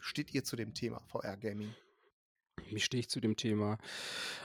[0.00, 1.74] steht ihr zu dem Thema VR-Gaming?
[2.70, 3.78] Wie stehe ich zu dem Thema?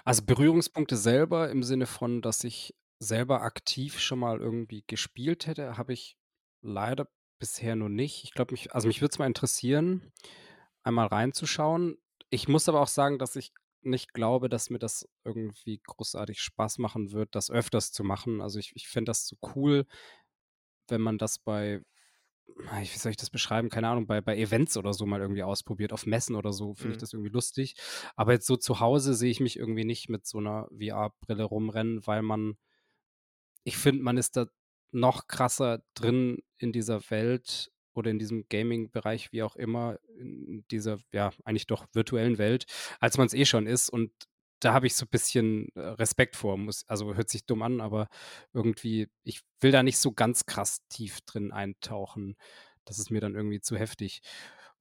[0.05, 5.77] Also Berührungspunkte selber im Sinne von, dass ich selber aktiv schon mal irgendwie gespielt hätte,
[5.77, 6.17] habe ich
[6.61, 7.07] leider
[7.39, 8.23] bisher noch nicht.
[8.23, 10.11] Ich glaube, mich, also mich würde es mal interessieren,
[10.83, 11.97] einmal reinzuschauen.
[12.29, 16.77] Ich muss aber auch sagen, dass ich nicht glaube, dass mir das irgendwie großartig Spaß
[16.77, 18.41] machen wird, das öfters zu machen.
[18.41, 19.85] Also ich, ich fände das so cool,
[20.87, 21.81] wenn man das bei,
[22.45, 23.69] wie soll ich das beschreiben?
[23.69, 26.89] Keine Ahnung, bei, bei Events oder so mal irgendwie ausprobiert, auf Messen oder so, finde
[26.89, 26.93] mhm.
[26.93, 27.75] ich das irgendwie lustig.
[28.15, 32.05] Aber jetzt so zu Hause sehe ich mich irgendwie nicht mit so einer VR-Brille rumrennen,
[32.05, 32.57] weil man
[33.63, 34.47] ich finde, man ist da
[34.91, 40.99] noch krasser drin in dieser Welt oder in diesem Gaming-Bereich, wie auch immer, in dieser,
[41.11, 42.65] ja, eigentlich doch virtuellen Welt,
[42.99, 43.89] als man es eh schon ist.
[43.89, 44.11] Und
[44.63, 46.57] da habe ich so ein bisschen äh, Respekt vor.
[46.57, 48.07] Muss, also hört sich dumm an, aber
[48.53, 52.35] irgendwie, ich will da nicht so ganz krass tief drin eintauchen.
[52.85, 54.21] Das ist mir dann irgendwie zu heftig.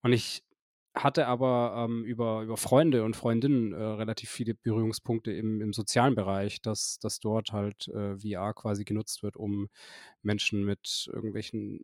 [0.03, 0.43] Und ich
[0.95, 6.15] hatte aber ähm, über, über Freunde und Freundinnen äh, relativ viele Berührungspunkte im, im sozialen
[6.15, 9.69] Bereich, dass, dass dort halt äh, VR quasi genutzt wird, um
[10.23, 11.81] Menschen mit irgendwelchen,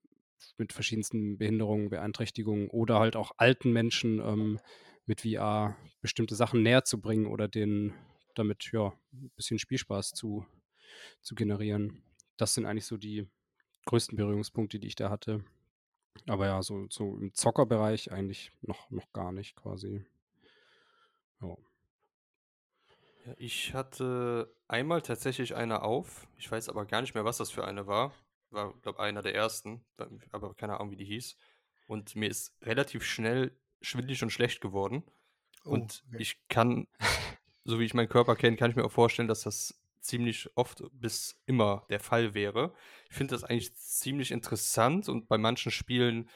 [0.59, 4.59] mit verschiedensten Behinderungen, Beeinträchtigungen oder halt auch alten Menschen ähm,
[5.09, 7.95] mit VR bestimmte Sachen näher zu bringen oder denen
[8.35, 10.47] damit ja ein bisschen Spielspaß zu,
[11.23, 12.03] zu generieren.
[12.37, 13.27] Das sind eigentlich so die
[13.87, 15.45] größten Berührungspunkte, die ich da hatte.
[16.27, 20.05] Aber ja, so, so im Zockerbereich eigentlich noch, noch gar nicht quasi.
[21.41, 21.57] Ja.
[23.27, 23.35] ja.
[23.39, 26.29] Ich hatte einmal tatsächlich eine auf.
[26.37, 28.13] Ich weiß aber gar nicht mehr, was das für eine war.
[28.51, 29.85] War, glaube einer der ersten,
[30.33, 31.37] aber keine Ahnung, wie die hieß.
[31.87, 35.05] Und mir ist relativ schnell schwindlig und schlecht geworden.
[35.65, 36.23] Oh, und okay.
[36.23, 36.87] ich kann,
[37.65, 40.83] so wie ich meinen Körper kenne, kann ich mir auch vorstellen, dass das ziemlich oft
[40.93, 42.75] bis immer der Fall wäre.
[43.11, 46.29] Ich finde das eigentlich ziemlich interessant und bei manchen Spielen,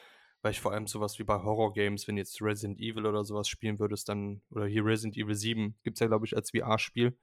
[0.43, 3.79] weil ich vor allem sowas wie bei Horror-Games, wenn jetzt Resident Evil oder sowas spielen
[3.79, 7.17] würdest, dann, oder hier Resident Evil 7 gibt es ja, glaube ich, als VR-Spiel,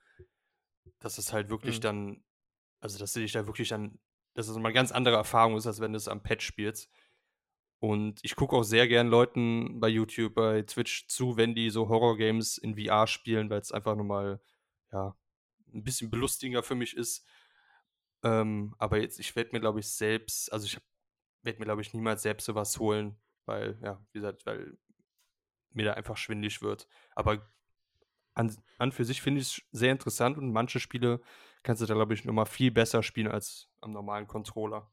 [1.00, 1.82] dass es halt wirklich mhm.
[1.82, 2.24] dann,
[2.80, 4.00] also dass du dich da wirklich dann,
[4.34, 6.90] dass es mal eine ganz andere Erfahrung ist, als wenn du es am Pad spielst.
[7.80, 11.88] Und ich gucke auch sehr gern Leuten bei YouTube, bei Twitch zu, wenn die so
[11.88, 14.42] Horror-Games in VR spielen, weil es einfach nochmal,
[14.92, 15.16] ja,
[15.74, 17.26] ein bisschen belustigender für mich ist.
[18.24, 20.78] Ähm, aber jetzt, ich werde mir, glaube ich, selbst, also ich
[21.44, 24.78] werde mir, glaube ich, niemals selbst sowas holen, weil, ja, wie gesagt, weil
[25.72, 26.88] mir da einfach schwindlig wird.
[27.16, 27.50] Aber
[28.34, 31.22] an, an für sich finde ich es sehr interessant und manche Spiele
[31.64, 34.92] kannst du da, glaube ich, nochmal viel besser spielen als am normalen Controller.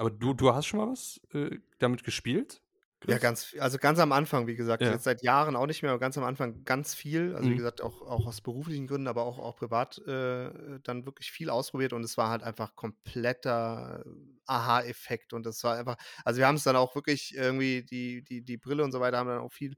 [0.00, 2.62] Aber du, du hast schon mal was äh, damit gespielt?
[3.06, 4.90] Ja, ganz, also ganz am Anfang, wie gesagt, ja.
[4.90, 7.34] jetzt seit Jahren auch nicht mehr, aber ganz am Anfang ganz viel.
[7.34, 7.52] Also, mhm.
[7.52, 11.50] wie gesagt, auch, auch aus beruflichen Gründen, aber auch, auch privat äh, dann wirklich viel
[11.50, 14.02] ausprobiert und es war halt einfach kompletter
[14.46, 18.42] Aha-Effekt und das war einfach, also wir haben es dann auch wirklich irgendwie, die, die,
[18.42, 19.76] die Brille und so weiter haben dann auch viel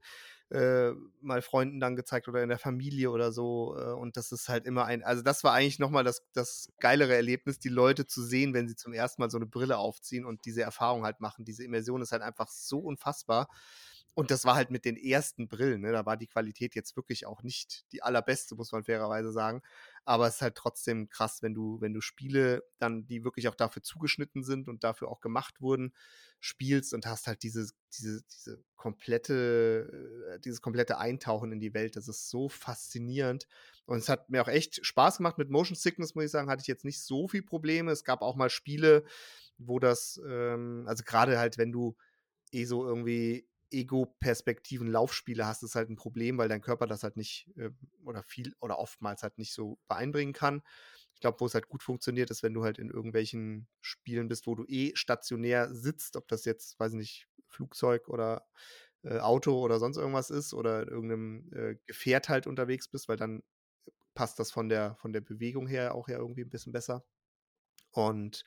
[0.49, 3.75] äh, mal Freunden dann gezeigt oder in der Familie oder so.
[3.77, 7.15] Äh, und das ist halt immer ein, also das war eigentlich nochmal das, das geilere
[7.15, 10.45] Erlebnis, die Leute zu sehen, wenn sie zum ersten Mal so eine Brille aufziehen und
[10.45, 11.45] diese Erfahrung halt machen.
[11.45, 13.47] Diese Immersion ist halt einfach so unfassbar.
[14.15, 15.91] Und das war halt mit den ersten Brillen, ne?
[15.91, 19.63] Da war die Qualität jetzt wirklich auch nicht die allerbeste, muss man fairerweise sagen.
[20.05, 23.55] Aber es ist halt trotzdem krass, wenn du, wenn du Spiele dann, die wirklich auch
[23.55, 25.93] dafür zugeschnitten sind und dafür auch gemacht wurden,
[26.39, 31.95] spielst und hast halt diese, diese, diese komplette, äh, dieses komplette Eintauchen in die Welt.
[31.95, 33.47] Das ist so faszinierend.
[33.85, 35.39] Und es hat mir auch echt Spaß gemacht.
[35.39, 37.91] Mit Motion Sickness, muss ich sagen, hatte ich jetzt nicht so viel Probleme.
[37.91, 39.05] Es gab auch mal Spiele,
[39.57, 41.95] wo das, ähm, also gerade halt, wenn du
[42.51, 47.17] eh so irgendwie Ego-Perspektiven Laufspiele hast, ist halt ein Problem, weil dein Körper das halt
[47.17, 47.71] nicht äh,
[48.03, 50.61] oder viel oder oftmals halt nicht so beeinbringen kann.
[51.13, 54.47] Ich glaube, wo es halt gut funktioniert, ist, wenn du halt in irgendwelchen Spielen bist,
[54.47, 58.45] wo du eh stationär sitzt, ob das jetzt, weiß ich nicht, Flugzeug oder
[59.03, 63.17] äh, Auto oder sonst irgendwas ist oder in irgendeinem äh, Gefährt halt unterwegs bist, weil
[63.17, 63.43] dann
[64.13, 67.03] passt das von der, von der Bewegung her auch ja irgendwie ein bisschen besser.
[67.91, 68.43] Und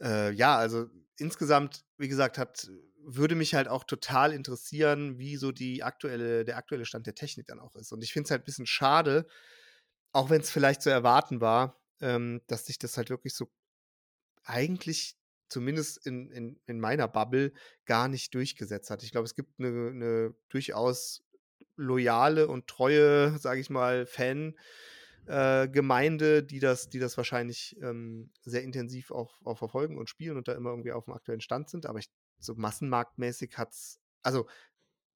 [0.00, 2.70] äh, ja, also insgesamt, wie gesagt, hat
[3.04, 7.46] würde mich halt auch total interessieren, wie so die aktuelle, der aktuelle Stand der Technik
[7.46, 7.92] dann auch ist.
[7.92, 9.26] Und ich finde es halt ein bisschen schade,
[10.12, 13.50] auch wenn es vielleicht zu erwarten war, ähm, dass sich das halt wirklich so
[14.44, 15.16] eigentlich
[15.48, 17.52] zumindest in, in, in meiner Bubble
[17.84, 19.02] gar nicht durchgesetzt hat.
[19.02, 21.24] Ich glaube, es gibt eine, eine durchaus
[21.76, 24.56] loyale und treue, sage ich mal, Fan.
[25.26, 30.48] Äh, die das, die das wahrscheinlich ähm, sehr intensiv auch, auch verfolgen und spielen und
[30.48, 31.86] da immer irgendwie auf dem aktuellen Stand sind.
[31.86, 34.46] Aber ich so massenmarktmäßig hat es, also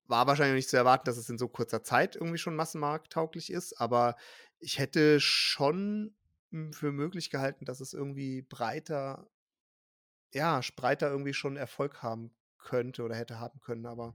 [0.07, 3.81] war wahrscheinlich nicht zu erwarten, dass es in so kurzer Zeit irgendwie schon massenmarkttauglich ist,
[3.81, 4.17] aber
[4.59, 6.15] ich hätte schon
[6.73, 9.29] für möglich gehalten, dass es irgendwie breiter,
[10.33, 14.15] ja, breiter irgendwie schon Erfolg haben könnte oder hätte haben können, aber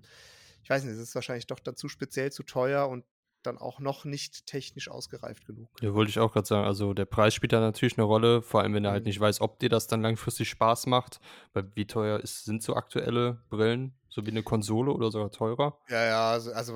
[0.64, 3.06] ich weiß nicht, es ist wahrscheinlich doch dazu speziell zu teuer und
[3.44, 5.70] dann auch noch nicht technisch ausgereift genug.
[5.82, 6.66] Ja, wollte ich auch gerade sagen.
[6.66, 9.10] Also der Preis spielt da natürlich eine Rolle, vor allem wenn er halt mhm.
[9.10, 11.20] nicht weiß, ob dir das dann langfristig Spaß macht.
[11.54, 13.94] Weil wie teuer ist, sind so aktuelle Brillen?
[14.10, 15.78] So wie eine Konsole oder sogar teurer?
[15.88, 16.74] Ja, ja, also, also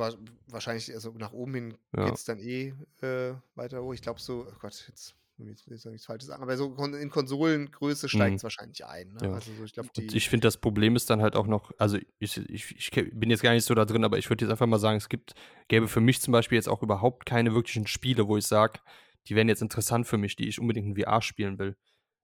[0.47, 2.06] wahrscheinlich, also nach oben hin ja.
[2.06, 3.93] geht es dann eh äh, weiter hoch.
[3.93, 7.10] Ich glaube so, oh Gott, jetzt jetzt will ich nichts Falsches sagen, aber so in
[7.10, 8.46] Konsolengröße steigt es mhm.
[8.46, 9.13] wahrscheinlich ein.
[9.13, 9.19] Ne?
[9.24, 9.34] Ja.
[9.34, 12.38] Also so, ich, glaub, ich finde, das Problem ist dann halt auch noch, also ich,
[12.38, 14.80] ich, ich, bin jetzt gar nicht so da drin, aber ich würde jetzt einfach mal
[14.80, 15.34] sagen, es gibt,
[15.67, 18.80] gäbe für mich zum Beispiel jetzt auch überhaupt keine wirklichen Spiele, wo ich sage,
[19.28, 21.76] die wären jetzt interessant für mich, die ich unbedingt in VR spielen will.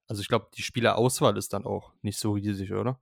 [0.08, 3.00] Also ich glaube, die Spielerauswahl ist dann auch nicht so riesig, oder?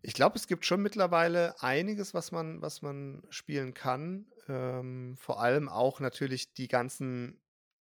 [0.00, 4.26] Ich glaube, es gibt schon mittlerweile einiges, was man, was man spielen kann.
[4.48, 7.41] Ähm, vor allem auch natürlich die ganzen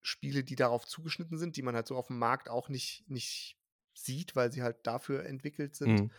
[0.07, 3.57] Spiele, die darauf zugeschnitten sind, die man halt so auf dem Markt auch nicht, nicht
[3.93, 5.99] sieht, weil sie halt dafür entwickelt sind.
[5.99, 6.11] Mhm.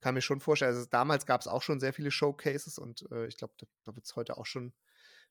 [0.00, 0.74] Kann mir schon vorstellen.
[0.74, 3.94] Also damals gab es auch schon sehr viele Showcases und äh, ich glaube, da, da
[3.94, 4.72] wird es heute auch schon,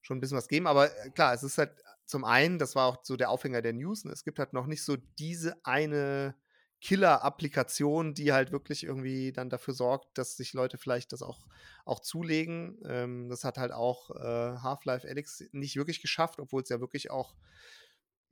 [0.01, 0.67] schon ein bisschen was geben.
[0.67, 1.71] Aber äh, klar, es ist halt
[2.05, 4.11] zum einen, das war auch so der Aufhänger der News, ne?
[4.11, 6.35] es gibt halt noch nicht so diese eine
[6.81, 11.47] Killer-Applikation, die halt wirklich irgendwie dann dafür sorgt, dass sich Leute vielleicht das auch,
[11.83, 12.79] auch zulegen.
[12.85, 17.09] Ähm, das hat halt auch äh, Half-Life Alyx nicht wirklich geschafft, obwohl es ja wirklich
[17.09, 17.33] auch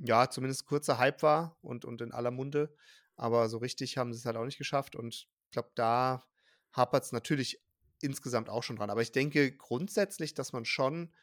[0.03, 2.75] ja, zumindest kurzer Hype war und, und in aller Munde.
[3.15, 4.95] Aber so richtig haben sie es halt auch nicht geschafft.
[4.95, 6.27] Und ich glaube, da
[6.73, 7.61] hapert es natürlich
[8.01, 8.89] insgesamt auch schon dran.
[8.89, 11.13] Aber ich denke grundsätzlich, dass man schon,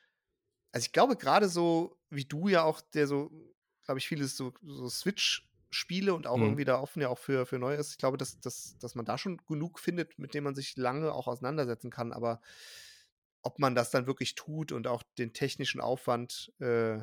[0.73, 3.31] also ich glaube, gerade so wie du ja auch, der so,
[3.85, 6.45] glaube ich, vieles so, so Switch-Spiele und auch mhm.
[6.45, 7.91] irgendwie da offen ja auch für, für Neues.
[7.91, 11.13] Ich glaube, dass, dass, dass man da schon genug findet, mit dem man sich lange
[11.13, 12.15] auch auseinandersetzen kann.
[12.15, 12.41] Aber
[13.43, 17.01] ob man das dann wirklich tut und auch den technischen Aufwand äh,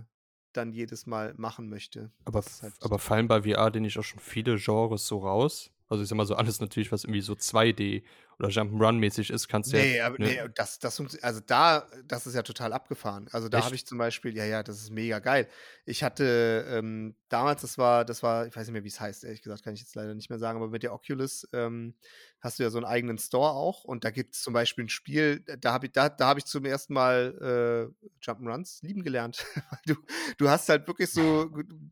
[0.57, 2.11] dann jedes Mal machen möchte.
[2.25, 5.71] Aber, halt aber fallen bei VR denn nicht auch schon viele Genres so raus?
[5.89, 8.03] Also ich sag mal so alles natürlich, was irgendwie so 2D
[8.39, 10.07] oder Jump'n'Run-mäßig ist, kannst du nee, ja.
[10.07, 10.27] Aber, ne?
[10.27, 13.27] Nee, das, das, also da, das ist ja total abgefahren.
[13.31, 15.47] Also da habe ich zum Beispiel, ja, ja, das ist mega geil.
[15.85, 19.23] Ich hatte ähm, damals, das war, das war, ich weiß nicht mehr, wie es heißt,
[19.23, 21.95] ehrlich gesagt, kann ich jetzt leider nicht mehr sagen, aber mit der Oculus ähm,
[22.41, 24.89] hast du ja so einen eigenen Store auch und da gibt es zum Beispiel ein
[24.89, 29.45] Spiel, da habe ich, da, da hab ich zum ersten Mal äh, Jump'n'Runs lieben gelernt.
[29.87, 29.95] du,
[30.37, 31.49] du hast halt wirklich so,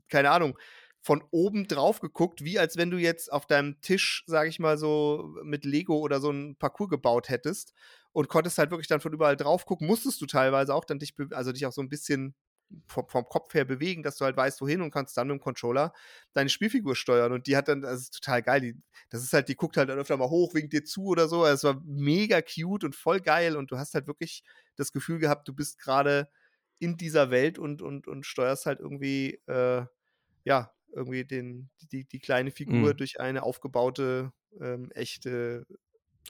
[0.10, 0.58] keine Ahnung,
[1.06, 4.76] von oben drauf geguckt, wie als wenn du jetzt auf deinem Tisch, sag ich mal
[4.76, 7.76] so, mit Lego oder so ein Parcours gebaut hättest
[8.12, 11.14] und konntest halt wirklich dann von überall drauf gucken, musstest du teilweise auch dann dich,
[11.30, 12.34] also dich auch so ein bisschen
[12.88, 15.42] vom, vom, Kopf her bewegen, dass du halt weißt, wohin und kannst dann mit dem
[15.42, 15.94] Controller
[16.34, 17.34] deine Spielfigur steuern.
[17.34, 18.62] Und die hat dann, das ist total geil.
[18.62, 18.76] Die,
[19.12, 21.44] das ist halt, die guckt halt dann öfter mal hoch, winkt dir zu oder so.
[21.44, 23.56] Also es war mega cute und voll geil.
[23.56, 24.44] Und du hast halt wirklich
[24.76, 26.32] das Gefühl gehabt, du bist gerade
[26.80, 29.86] in dieser Welt und, und, und steuerst halt irgendwie, äh,
[30.46, 32.98] ja, irgendwie den, die, die kleine Figur mhm.
[32.98, 35.68] durch eine aufgebaute, ähm, echte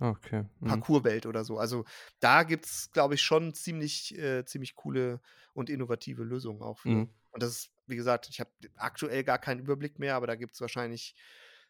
[0.02, 0.44] okay.
[0.60, 0.68] mhm.
[0.68, 1.58] Parcourswelt oder so.
[1.58, 1.86] Also
[2.20, 5.22] da gibt es, glaube ich, schon ziemlich, äh, ziemlich coole
[5.54, 6.90] und innovative Lösungen auch für.
[6.90, 7.10] Mhm.
[7.32, 10.56] Und das ist, wie gesagt, ich habe aktuell gar keinen Überblick mehr, aber da gibt
[10.56, 11.16] es wahrscheinlich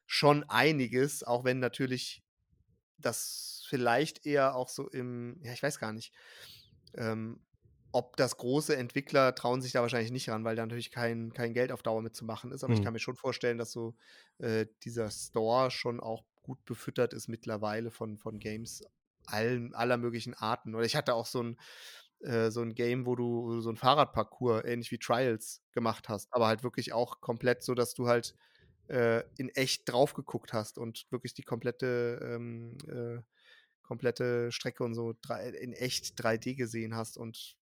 [0.06, 2.24] schon einiges, auch wenn natürlich
[2.98, 6.14] das vielleicht eher auch so im, ja, ich weiß gar nicht,
[6.94, 7.45] ähm,
[7.96, 11.54] ob das große Entwickler trauen sich da wahrscheinlich nicht ran, weil da natürlich kein, kein
[11.54, 12.64] Geld auf Dauer mitzumachen ist.
[12.64, 12.84] Aber ich Mhm.
[12.84, 13.96] kann mir schon vorstellen, dass so
[14.40, 18.84] äh, dieser Store schon auch gut befüttert ist mittlerweile von, von Games
[19.28, 20.76] allen, aller möglichen Arten.
[20.76, 21.58] Oder ich hatte auch so ein,
[22.20, 26.10] äh, so ein Game, wo du, wo du so ein Fahrradparcours, ähnlich wie Trials, gemacht
[26.10, 28.36] hast, aber halt wirklich auch komplett so, dass du halt
[28.88, 33.22] äh, in echt drauf geguckt hast und wirklich die komplette, ähm, äh,
[33.84, 35.14] komplette Strecke und so
[35.62, 37.58] in echt 3D gesehen hast und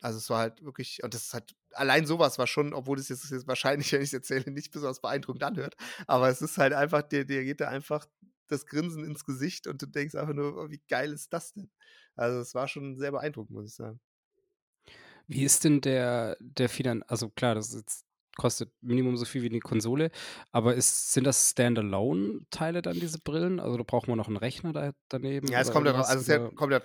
[0.00, 3.08] also es war halt wirklich, und das ist halt, allein sowas war schon, obwohl es
[3.08, 6.72] jetzt, jetzt wahrscheinlich, wenn ich es erzähle, nicht besonders beeindruckend anhört, aber es ist halt
[6.72, 8.06] einfach, dir, dir geht da einfach
[8.48, 11.70] das Grinsen ins Gesicht und du denkst einfach nur, oh, wie geil ist das denn?
[12.16, 14.00] Also es war schon sehr beeindruckend, muss ich sagen.
[15.26, 18.06] Wie ist denn der, der Finan also klar, das ist jetzt,
[18.38, 20.10] kostet Minimum so viel wie die Konsole,
[20.52, 23.60] aber ist, sind das Standalone-Teile dann, diese Brillen?
[23.60, 25.48] Also da braucht man noch einen Rechner da, daneben?
[25.48, 26.80] Ja, es kommt ja, drauf, also es kommt ja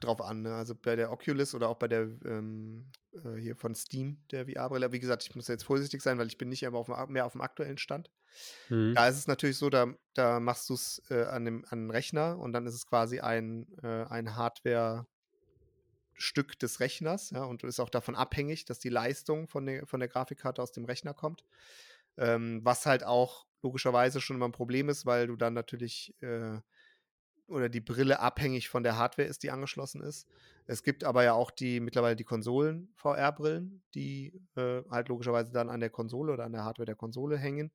[0.00, 0.54] drauf an, ne?
[0.54, 4.92] Also bei der Oculus oder auch bei der ähm, äh, hier von Steam, der VR-Brille.
[4.92, 7.32] Wie gesagt, ich muss jetzt vorsichtig sein, weil ich bin nicht auf dem, mehr auf
[7.32, 8.10] dem aktuellen Stand.
[8.68, 8.94] Mhm.
[8.94, 11.90] Da ist es natürlich so, da, da machst du es äh, an, dem, an den
[11.90, 14.36] Rechner und dann ist es quasi ein, äh, ein
[16.18, 20.00] Hardware-Stück des Rechners, ja, und ist auch davon abhängig, dass die Leistung von der, von
[20.00, 21.44] der Grafikkarte aus dem Rechner kommt.
[22.16, 26.58] Ähm, was halt auch logischerweise schon immer ein Problem ist, weil du dann natürlich äh,
[27.46, 30.26] oder die Brille abhängig von der Hardware ist, die angeschlossen ist.
[30.66, 35.70] Es gibt aber ja auch die mittlerweile die Konsolen VR-Brillen, die äh, halt logischerweise dann
[35.70, 37.72] an der Konsole oder an der Hardware der Konsole hängen.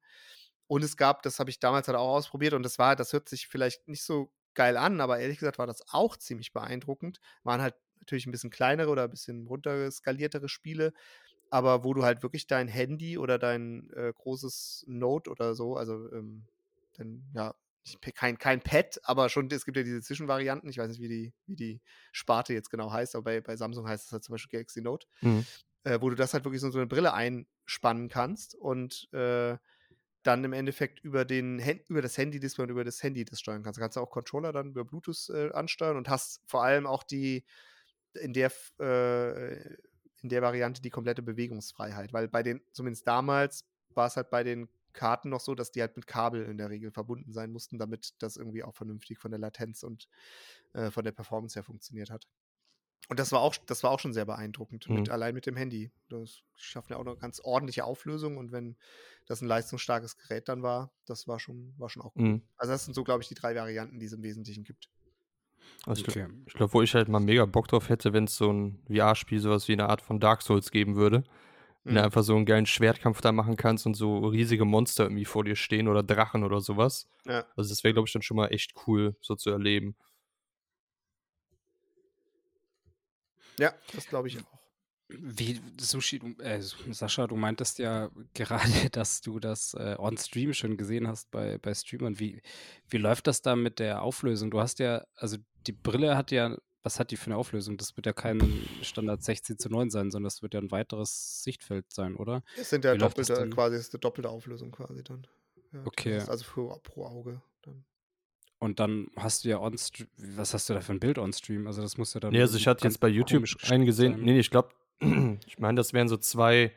[0.67, 3.27] Und es gab, das habe ich damals halt auch ausprobiert und das war, das hört
[3.29, 7.19] sich vielleicht nicht so geil an, aber ehrlich gesagt war das auch ziemlich beeindruckend.
[7.43, 10.93] Waren halt natürlich ein bisschen kleinere oder ein bisschen runterskaliertere Spiele,
[11.49, 16.11] aber wo du halt wirklich dein Handy oder dein äh, großes Note oder so, also
[16.13, 16.47] ähm,
[16.93, 17.55] dein, ja,
[18.15, 21.33] kein, kein Pad, aber schon, es gibt ja diese Zwischenvarianten, ich weiß nicht, wie die,
[21.47, 21.81] wie die
[22.13, 25.07] Sparte jetzt genau heißt, aber bei, bei Samsung heißt es halt zum Beispiel Galaxy Note,
[25.21, 25.43] Mhm.
[25.83, 29.57] äh, wo du das halt wirklich so, so eine Brille einspannen kannst und äh,
[30.23, 33.77] dann im Endeffekt über, den, über das Handy-Display und über das Handy das steuern kannst.
[33.77, 37.45] Du kannst auch Controller dann über Bluetooth äh, ansteuern und hast vor allem auch die
[38.15, 39.76] in der, äh,
[40.21, 42.13] in der Variante die komplette Bewegungsfreiheit.
[42.13, 45.82] Weil bei den, zumindest damals, war es halt bei den Karten noch so, dass die
[45.82, 49.32] halt mit Kabel in der Regel verbunden sein mussten, damit das irgendwie auch vernünftig von
[49.32, 50.08] der Latenz und
[50.73, 52.28] äh, von der Performance her funktioniert hat.
[53.10, 55.12] Und das war auch, das war auch schon sehr beeindruckend, mit, Mhm.
[55.12, 55.91] allein mit dem Handy.
[56.10, 58.78] Das schafft ja auch eine ganz ordentliche Auflösung und wenn
[59.26, 62.23] das ein leistungsstarkes Gerät dann war, das war schon, war schon auch cool.
[62.30, 62.41] Mhm.
[62.56, 64.89] Also das sind so, glaube ich, die drei Varianten, die es im Wesentlichen gibt.
[65.86, 66.21] Also ich Okay.
[66.26, 69.39] glaube, glaub, wo ich halt mal mega Bock drauf hätte, wenn es so ein VR-Spiel
[69.39, 71.23] sowas wie eine Art von Dark Souls geben würde.
[71.84, 72.06] Wenn du Mhm.
[72.06, 75.56] einfach so einen geilen Schwertkampf da machen kannst und so riesige Monster irgendwie vor dir
[75.58, 77.10] stehen oder Drachen oder sowas.
[77.26, 77.45] Ja.
[77.58, 79.95] Also das wäre, glaube ich, dann schon mal echt cool, so zu erleben.
[83.60, 84.60] Ja, das glaube ich auch.
[85.10, 91.08] Wie, Sushi, äh, Sascha, du meintest ja gerade, dass du das äh, on-stream schon gesehen
[91.08, 92.19] hast bei, bei Streamern.
[92.19, 92.41] Wie,
[92.89, 94.49] wie läuft das da mit der Auflösung?
[94.49, 97.78] Du hast ja, also die Brille hat ja, was hat die für eine Auflösung?
[97.78, 98.41] Das wird ja kein
[98.82, 102.43] Standard 16 zu 9 sein, sondern das wird ja ein weiteres Sichtfeld sein, oder?
[102.58, 105.26] Es sind ja Wie doppelte, quasi, es ist eine doppelte Auflösung quasi dann.
[105.71, 106.19] Ja, Okay.
[106.19, 107.86] Also für, pro Auge dann.
[108.60, 111.67] Und dann hast du ja on-stream, was hast du da für ein Bild on-stream?
[111.67, 113.86] Also das muss ja dann Nee, also ich hatte jetzt bei YouTube komisch gestellt einen
[113.86, 114.13] gesehen.
[114.13, 114.21] sein.
[114.21, 114.69] Nee, nee, ich glaube,
[115.47, 116.71] ich meine, das wären so zwei,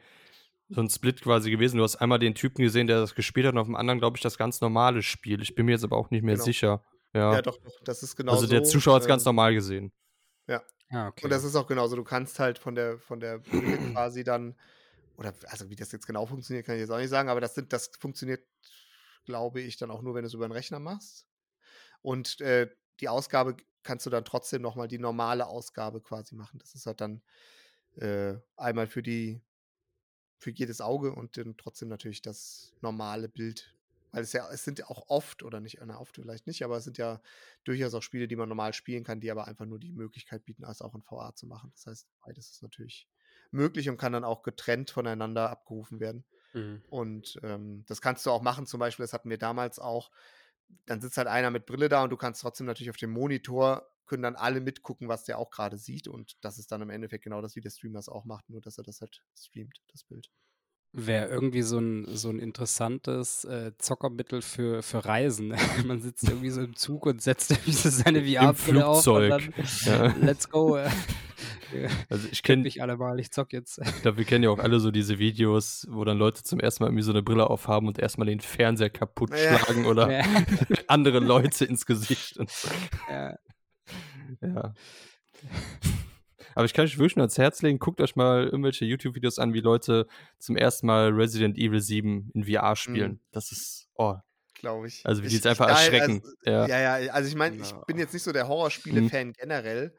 [0.69, 1.77] so ein Split quasi gewesen.
[1.79, 4.17] Du hast einmal den Typen gesehen, der das gespielt hat, und auf dem anderen, glaube
[4.17, 5.41] ich, das ganz normale Spiel.
[5.43, 6.45] Ich bin mir jetzt aber auch nicht mehr Genau.
[6.45, 6.83] sicher.
[7.17, 7.43] Ja, Ja.
[7.43, 7.81] doch, doch.
[7.85, 9.93] Das ist genau also der Zuschauer hat es ganz ähm, normal gesehen.
[10.91, 11.25] Ah, okay.
[11.25, 11.97] Und das ist auch genauso.
[11.97, 14.57] Du kannst halt von der, von der Brille quasi dann,
[15.17, 17.55] oder also wie das jetzt genau funktioniert, kann ich jetzt auch nicht sagen, aber das,
[17.55, 18.47] sind, das funktioniert,
[19.25, 21.27] glaube ich, dann auch nur, wenn du es über den Rechner machst.
[22.03, 26.59] Und äh, die Ausgabe kannst du dann trotzdem nochmal die normale Ausgabe quasi machen.
[26.61, 27.23] Das ist halt dann
[27.97, 29.43] äh, einmal für die,
[30.39, 33.76] für jedes Auge und dann trotzdem natürlich das normale Bild.
[34.17, 36.79] Weil es ja, es sind ja auch oft, oder nicht, na, oft vielleicht nicht, aber
[36.79, 37.21] es sind ja
[37.65, 40.65] durchaus auch Spiele, die man normal spielen kann, die aber einfach nur die Möglichkeit bieten,
[40.65, 41.71] es auch in VR zu machen.
[41.75, 43.11] Das heißt, beides ist natürlich
[43.51, 46.25] möglich und kann dann auch getrennt voneinander abgerufen werden.
[46.55, 46.83] Mhm.
[46.89, 50.11] Und ähm, das kannst du auch machen, zum Beispiel, das hatten wir damals auch.
[50.87, 53.87] Dann sitzt halt einer mit Brille da und du kannst trotzdem natürlich auf dem Monitor,
[54.07, 56.09] können dann alle mitgucken, was der auch gerade sieht.
[56.09, 58.63] Und das ist dann im Endeffekt genau das, wie der Streamer es auch macht, nur
[58.63, 60.31] dass er das halt streamt, das Bild.
[60.93, 65.55] Wäre irgendwie so ein, so ein interessantes äh, Zockermittel für, für Reisen.
[65.87, 69.53] Man sitzt irgendwie so im Zug und setzt irgendwie so seine VR-Brille auf und dann
[69.85, 70.15] Ja.
[70.21, 70.79] let's go.
[72.09, 73.79] Also ich kenne, mich alle mal, ich zock jetzt.
[73.85, 76.83] ich glaube, wir kennen ja auch alle so diese Videos, wo dann Leute zum ersten
[76.83, 79.59] Mal irgendwie so eine Brille aufhaben und erstmal den Fernseher kaputt Ja.
[79.59, 80.25] schlagen oder Ja.
[80.87, 82.39] andere Leute ins Gesicht.
[82.39, 82.69] Und so.
[83.11, 83.37] Ja.
[84.41, 84.73] Ja.
[86.57, 89.53] Aber ich kann euch wirklich nur ans Herz legen, guckt euch mal irgendwelche YouTube-Videos an,
[89.55, 90.07] wie Leute
[90.39, 93.13] zum ersten Mal Resident Evil 7 in VR spielen.
[93.13, 93.21] Mhm.
[93.31, 94.17] Das ist, oh,
[94.55, 95.05] glaube ich.
[95.05, 96.23] also wie die es einfach daher- erschrecken.
[96.25, 96.67] Also, ja.
[96.67, 96.99] ja.
[96.99, 97.85] ja, also ich meine, ich Ja.
[97.87, 99.95] bin jetzt nicht so der Horrorspiele-Fan generell,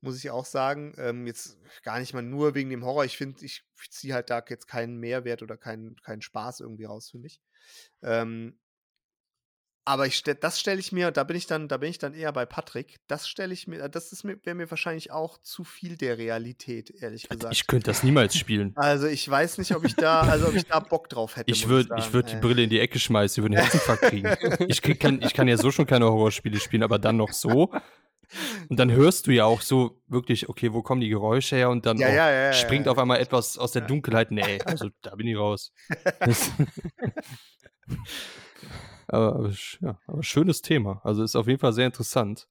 [0.00, 0.94] muss ich auch sagen.
[0.98, 3.04] Ähm, jetzt gar nicht mal nur wegen dem Horror.
[3.04, 7.10] Ich finde, ich ziehe halt da jetzt keinen Mehrwert oder keinen, keinen Spaß irgendwie raus
[7.10, 7.40] für mich.
[8.02, 8.56] Ähm,
[9.88, 12.12] aber ich stell, das stelle ich mir, da bin ich dann, da bin ich dann
[12.12, 12.98] eher bei Patrick.
[13.06, 16.90] Das stelle ich mir, das ist mir, wäre mir wahrscheinlich auch zu viel der Realität,
[16.90, 17.54] ehrlich gesagt.
[17.54, 18.72] Ich könnte das niemals spielen.
[18.76, 21.50] also ich weiß nicht, ob ich da, also ob ich da Bock drauf hätte.
[21.50, 22.12] Ich würde ich sagen.
[22.12, 24.28] würd die Äh, Brille in die Ecke schmeißen, über den Herzinfarkt kriegen.
[24.68, 27.72] Ich, kann, ich kann ja so schon keine Horrorspiele spielen, aber dann noch so.
[28.68, 31.70] Und dann hörst du ja auch so wirklich, okay, wo kommen die Geräusche her?
[31.70, 34.30] Und dann Ja, ja, ja, springt auf einmal etwas aus der Dunkelheit.
[34.30, 35.72] Nee, also da bin ich raus.
[39.08, 41.00] Aber, ja, aber schönes Thema.
[41.04, 42.48] Also ist auf jeden Fall sehr interessant.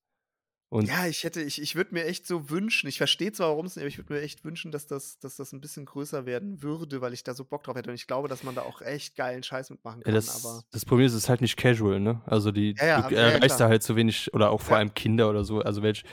[0.69, 3.65] Und Ja, ich hätte, ich, ich würde mir echt so wünschen, ich verstehe zwar, warum
[3.65, 6.25] es nicht, aber ich würde mir echt wünschen, dass das, dass das ein bisschen größer
[6.27, 7.89] werden würde, weil ich da so Bock drauf hätte.
[7.89, 10.13] Und ich glaube, dass man da auch echt geilen Scheiß mitmachen Ja, kann.
[10.13, 12.21] das, aber das Problem ist, es ist halt nicht casual, ne?
[12.25, 13.59] Also die Ja, ja, du ja, ja, erreichst klar.
[13.59, 14.77] da halt so wenig, oder auch vor Ja.
[14.77, 15.59] allem Kinder oder so.
[15.61, 16.03] Also welch,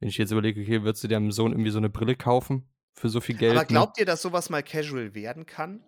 [0.00, 3.08] wenn ich jetzt überlege, okay, würdest du deinem Sohn irgendwie so eine Brille kaufen für
[3.08, 3.54] so viel Geld?
[3.54, 3.86] aber ne?
[3.86, 5.82] glaubt ihr, dass sowas mal casual werden kann?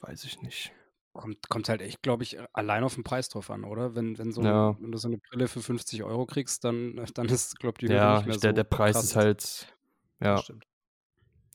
[0.00, 0.72] Weiß ich nicht.
[1.14, 3.94] Kommt, kommt halt echt, glaube ich, allein auf den Preis drauf an, oder?
[3.94, 4.76] Wenn, wenn, so ein, Ja.
[4.78, 7.88] wenn du so eine Brille für 50 Euro kriegst, dann, dann ist, glaube ich, die
[7.92, 9.04] Hürde Ja, nicht mehr der, so der Preis krass.
[9.04, 9.76] ist halt,
[10.20, 10.36] ja.
[10.36, 10.64] Das stimmt.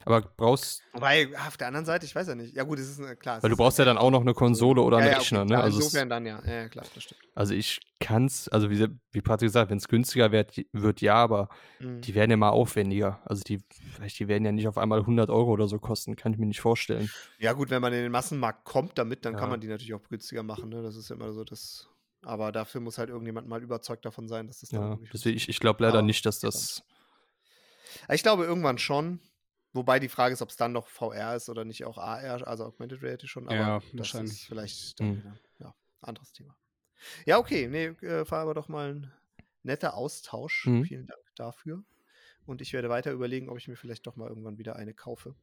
[0.07, 2.55] Aber brauchst, Wobei, auf der anderen Seite, ich weiß ja nicht.
[2.55, 3.37] Ja, gut, es ist äh, klar.
[3.37, 5.39] es weil du brauchst ja dann auch noch eine Konsole oder ja, einen ja, Rechner,
[5.41, 5.55] okay, ne?
[5.55, 6.41] klar, Also, es, insofern dann ja.
[6.45, 7.21] Ja, klar, das stimmt.
[7.35, 11.49] also ich kann's, also wie, wie Patrick gesagt, wenn es günstiger wird, wird, ja, aber
[11.79, 12.01] Mhm.
[12.01, 13.21] die werden ja mal aufwendiger.
[13.25, 13.59] Also die,
[13.93, 16.45] vielleicht, die werden ja nicht auf einmal 100 Euro oder so kosten, kann ich mir
[16.47, 17.09] nicht vorstellen.
[17.37, 19.39] Ja, gut, wenn man in den Massenmarkt kommt damit, dann Ja.
[19.39, 20.69] kann man die natürlich auch günstiger machen.
[20.69, 20.81] Ne?
[20.81, 21.87] Das ist ja immer so das.
[22.23, 25.49] Aber dafür muss halt irgendjemand mal überzeugt davon sein, dass das dann Ja, deswegen, ich,
[25.49, 26.81] ich glaube leider nicht, dass das,
[28.09, 29.19] Ich glaube irgendwann schon.
[29.77, 32.65] Wobei die Frage ist, ob es dann noch VR ist oder nicht auch AR, also
[32.65, 33.47] Augmented Reality schon.
[33.47, 34.33] Aber Ja, das wahrscheinlich.
[34.33, 35.17] ist vielleicht dann Mhm.
[35.19, 36.55] wieder, ja, anderes Thema.
[37.25, 37.67] Ja, okay.
[37.67, 39.11] Nee, äh, war aber doch mal ein
[39.63, 40.65] netter Austausch.
[40.65, 40.83] Mhm.
[40.85, 41.83] Vielen Dank dafür.
[42.45, 45.35] Und ich werde weiter überlegen, ob ich mir vielleicht doch mal irgendwann wieder eine kaufe.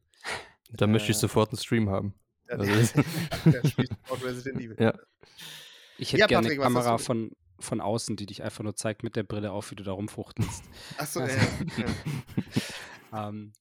[0.71, 2.13] dann möchte ich Äh, sofort einen Stream haben.
[2.49, 3.01] Ja, Also-
[3.45, 4.75] der spielt sofort Resident Evil.
[4.79, 4.93] Ja.
[5.97, 9.01] Ich hätte Ja, gerne Patrick, eine Kamera von, von außen, die dich einfach nur zeigt
[9.01, 10.63] mit der Brille auf, wie du da rumfuchtelst.
[10.97, 11.41] Achso, ja, Also-
[11.81, 11.87] ja.
[13.29, 13.53] ähm,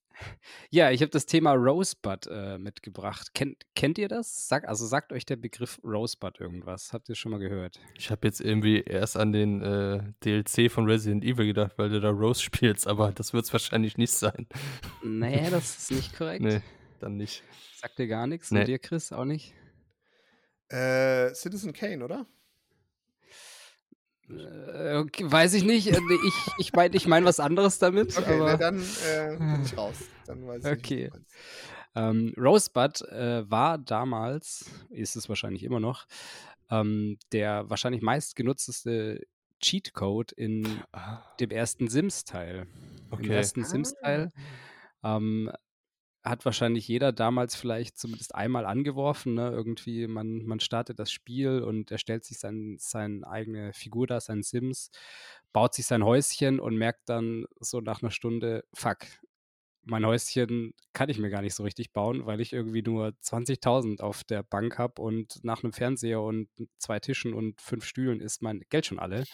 [0.70, 3.34] ja, ich habe das Thema Rosebud äh, mitgebracht.
[3.34, 4.48] Kennt, kennt ihr das?
[4.48, 6.92] Sag, also sagt euch der Begriff Rosebud irgendwas?
[6.92, 7.80] Habt ihr schon mal gehört?
[7.96, 12.00] Ich habe jetzt irgendwie erst an den äh, DLC von Resident Evil gedacht, weil du
[12.00, 14.46] da Rose spielst, aber das wird es wahrscheinlich nicht sein.
[15.02, 16.44] Nee, das ist nicht korrekt.
[16.44, 16.60] Nee,
[17.00, 17.42] dann nicht.
[17.76, 18.50] Sagt dir gar nichts?
[18.50, 18.60] Nee.
[18.60, 19.54] Und dir, Chris, auch nicht?
[20.68, 22.26] Äh, Citizen Kane, oder?
[24.30, 25.88] Äh, okay, weiß ich nicht.
[25.88, 28.16] Äh, Ich, ich meine ich mein was anderes damit.
[28.16, 29.96] Okay, aber na, dann äh, bin ich raus.
[30.26, 31.10] Dann weiß ich Okay.
[31.12, 31.26] nicht.
[31.94, 36.06] Ähm, Rosebud äh, war damals, ist es wahrscheinlich immer noch,
[36.70, 39.24] ähm, der wahrscheinlich meistgenutzteste
[39.60, 42.66] Cheatcode in Ah, dem ersten Sims-Teil.
[43.12, 43.32] Im okay.
[43.34, 44.32] ersten Sims-Teil
[45.04, 45.50] ähm,
[46.24, 49.34] hat wahrscheinlich jeder damals vielleicht zumindest einmal angeworfen.
[49.34, 49.50] Ne?
[49.50, 54.42] Irgendwie, man, man startet das Spiel und erstellt sich sein, seine eigene Figur da, sein
[54.42, 54.90] Sims,
[55.52, 59.00] baut sich sein Häuschen und merkt dann so nach einer Stunde, fuck,
[59.86, 64.00] mein Häuschen kann ich mir gar nicht so richtig bauen, weil ich irgendwie nur 20.000
[64.00, 66.48] auf der Bank habe und nach einem Fernseher und
[66.78, 69.24] zwei Tischen und fünf Stühlen ist mein Geld schon alle.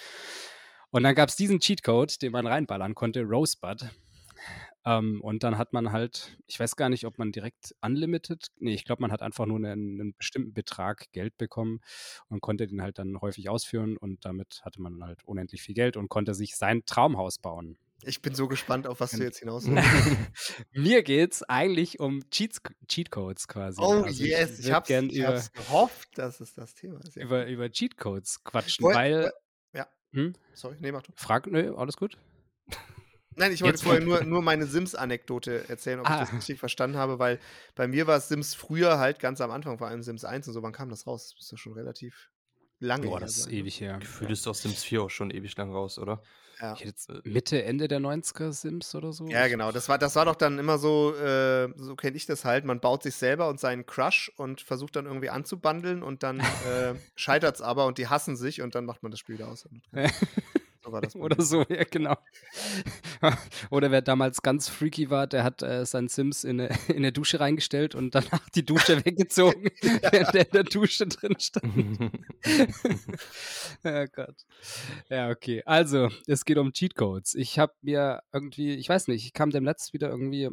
[0.90, 3.88] Und dann gab es diesen Cheatcode, den man reinballern konnte, Rosebud.
[4.86, 8.72] Ähm, und dann hat man halt, ich weiß gar nicht, ob man direkt unlimited, nee,
[8.74, 11.80] ich glaube, man hat einfach nur einen, einen bestimmten Betrag Geld bekommen
[12.28, 15.96] und konnte den halt dann häufig ausführen und damit hatte man halt unendlich viel Geld
[15.98, 17.76] und konnte sich sein Traumhaus bauen.
[18.02, 20.64] Ich bin so gespannt, auf was du jetzt hinaus willst.
[20.72, 23.82] Mir geht es eigentlich um Cheats, Cheatcodes quasi.
[23.82, 24.60] Oh, Also yes.
[24.60, 27.16] Ich, würd hab's, ich über, hab's gehofft, dass es das Thema ist.
[27.16, 27.22] Ja.
[27.24, 29.32] über, über Cheatcodes quatschen, Woll- weil.
[29.74, 29.86] ja.
[30.12, 30.32] Hm?
[30.54, 31.12] Sorry, nee, mach du.
[31.14, 32.16] Frag, nö, alles gut.
[33.36, 36.14] Nein, ich wollte Jetzt- vorher nur, nur meine Sims-Anekdote erzählen, ob Ah.
[36.22, 37.38] ich das richtig verstanden habe, weil
[37.74, 40.54] bei mir war es Sims früher halt ganz am Anfang, vor allem Sims 1 und
[40.54, 40.62] so.
[40.62, 41.34] Wann kam das raus?
[41.36, 42.30] Das ist ja schon relativ
[42.80, 43.58] lange Boah, her das ist sein, ne?
[43.60, 43.98] ewig her.
[43.98, 46.22] Gefühlt ist aus Sims 4 auch schon ewig lang raus, oder?
[46.60, 46.74] Ja.
[46.74, 49.26] Ich hätte jetzt Mitte, Ende der 90er Sims oder so.
[49.28, 49.72] Ja, genau.
[49.72, 52.66] Das war, das war doch dann immer so, äh, so kenne ich das halt.
[52.66, 56.94] Man baut sich selber und seinen Crush und versucht dann irgendwie anzubandeln und dann äh,
[57.14, 59.66] scheitert es aber und die hassen sich und dann macht man das Spiel wieder aus.
[60.90, 62.16] So war das Oder so, ja, genau.
[63.70, 67.12] Oder wer damals ganz freaky war, der hat äh, seinen Sims in eine, in eine
[67.12, 72.12] Dusche reingestellt und danach die Dusche weggezogen, während der in der Dusche drin stand.
[73.84, 74.36] ja Gott.
[75.08, 75.62] Ja, okay.
[75.64, 77.34] Also, es geht um Cheatcodes.
[77.34, 80.48] Ich habe mir irgendwie, ich weiß nicht, ich kam dem letzten wieder irgendwie,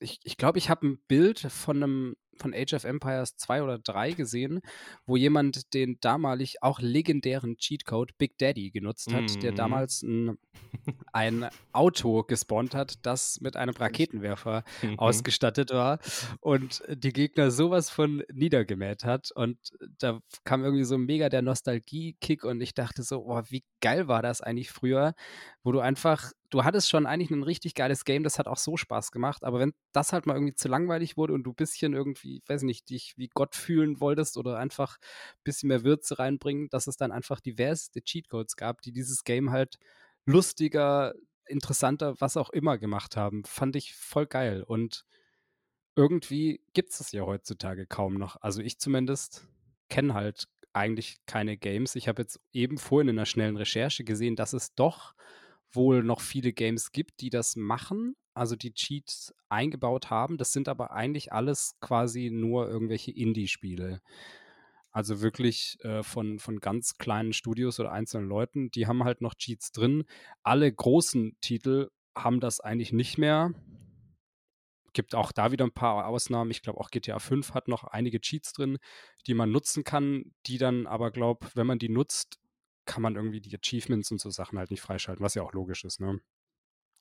[0.00, 3.62] ich glaube, ich, glaub, ich habe ein Bild von einem von Age of Empires 2
[3.62, 4.60] oder 3 gesehen,
[5.06, 9.40] wo jemand den damalig auch legendären Cheatcode Big Daddy genutzt hat, mm.
[9.40, 9.56] der Mhm.
[9.56, 10.38] damals ein,
[11.12, 14.64] ein Auto gespawnt hat, das mit einem Raketenwerfer
[14.96, 15.98] ausgestattet war
[16.40, 19.30] und die Gegner sowas von niedergemäht hat.
[19.32, 19.58] Und
[19.98, 24.22] da kam irgendwie so mega der Nostalgie-Kick und ich dachte so, oh, wie geil war
[24.22, 25.14] das eigentlich früher,
[25.62, 28.76] wo du einfach, du hattest schon eigentlich ein richtig geiles Game, das hat auch so
[28.76, 31.94] Spaß gemacht, aber wenn das halt mal irgendwie zu langweilig wurde und du ein bisschen
[31.94, 36.68] irgendwie, weiß nicht, dich wie Gott fühlen wolltest oder einfach ein bisschen mehr Würze reinbringen,
[36.70, 39.78] dass es dann einfach diverse Cheatcodes gab, die dieses Game halt
[40.24, 41.14] lustiger,
[41.46, 43.44] interessanter, was auch immer gemacht haben.
[43.44, 44.62] Fand ich voll geil.
[44.62, 45.04] Und
[45.96, 48.36] irgendwie gibt es das ja heutzutage kaum noch.
[48.40, 49.46] Also ich zumindest
[49.88, 51.96] kenne halt eigentlich keine Games.
[51.96, 55.14] Ich habe jetzt eben vorhin in einer schnellen Recherche gesehen, dass es doch
[55.70, 60.38] wohl noch viele Games gibt, die das machen, also die Cheats eingebaut haben.
[60.38, 64.00] Das sind aber eigentlich alles quasi nur irgendwelche Indie-Spiele.
[64.90, 69.34] Also wirklich äh, von, von ganz kleinen Studios oder einzelnen Leuten, die haben halt noch
[69.34, 70.04] Cheats drin.
[70.42, 73.52] Alle großen Titel haben das eigentlich nicht mehr.
[74.92, 76.50] Gibt auch da wieder ein paar Ausnahmen.
[76.50, 78.76] Ich glaube, auch GTA 5 hat noch einige Cheats drin,
[79.26, 82.38] die man nutzen kann, die dann aber, glaube wenn man die nutzt,
[82.84, 85.84] kann man irgendwie die Achievements und so Sachen halt nicht freischalten, was ja auch logisch
[85.84, 86.20] ist, ne?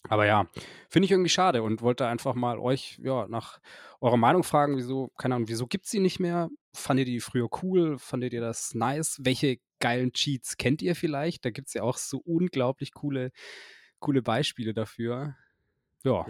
[0.10, 0.48] Aber ja,
[0.90, 3.60] finde ich irgendwie schade und wollte einfach mal euch ja nach
[4.02, 6.50] eurer Meinung fragen, wieso, keine Ahnung, wieso gibt es die nicht mehr?
[6.74, 7.98] Fandet ihr die früher cool?
[8.00, 9.20] Fandet ihr das nice?
[9.22, 11.46] Welche geilen Cheats kennt ihr vielleicht?
[11.46, 13.32] Da gibt es ja auch so unglaublich coole,
[14.00, 15.36] coole Beispiele dafür.
[16.04, 16.26] Ja.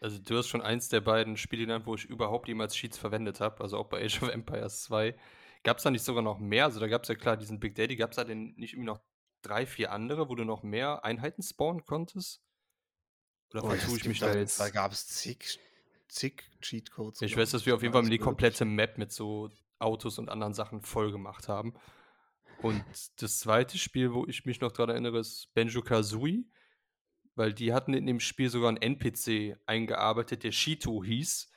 [0.00, 3.40] Also du hast schon eins der beiden Spiele genannt, wo ich überhaupt jemals Cheats verwendet
[3.40, 5.16] habe, also auch bei Age of Empires 2.
[5.62, 6.64] Gab es da nicht sogar noch mehr?
[6.64, 8.86] Also da gab es ja klar diesen Big Daddy, gab es da denn nicht irgendwie
[8.86, 9.00] noch
[9.42, 12.42] drei, vier andere, wo du noch mehr Einheiten spawnen konntest?
[13.52, 14.60] Oder Oh, vertue es ich mich da da, jetzt?
[14.60, 15.58] da gab es zig,
[16.08, 17.22] zig Cheatcodes.
[17.22, 20.54] Ich weiß, dass wir auf jeden Fall die komplette Map mit so Autos und anderen
[20.54, 21.74] Sachen voll gemacht haben.
[22.62, 22.84] Und
[23.16, 26.44] das zweite Spiel, wo ich mich noch dran erinnere, ist Benjo Kazooie,
[27.34, 31.48] weil die hatten in dem Spiel sogar einen NPC eingearbeitet, der Shito hieß.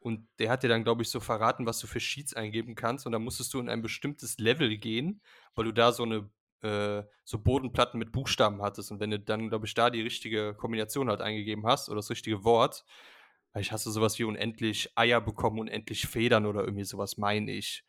[0.00, 3.06] Und der hat dir dann, glaube ich, so verraten, was du für Sheets eingeben kannst.
[3.06, 5.22] Und dann musstest du in ein bestimmtes Level gehen,
[5.54, 6.28] weil du da so eine
[6.64, 8.90] äh, so Bodenplatten mit Buchstaben hattest.
[8.90, 12.10] Und wenn du dann, glaube ich, da die richtige Kombination halt eingegeben hast oder das
[12.10, 12.84] richtige Wort,
[13.56, 17.84] ich hast du sowas wie unendlich Eier bekommen, unendlich Federn oder irgendwie sowas, meine ich.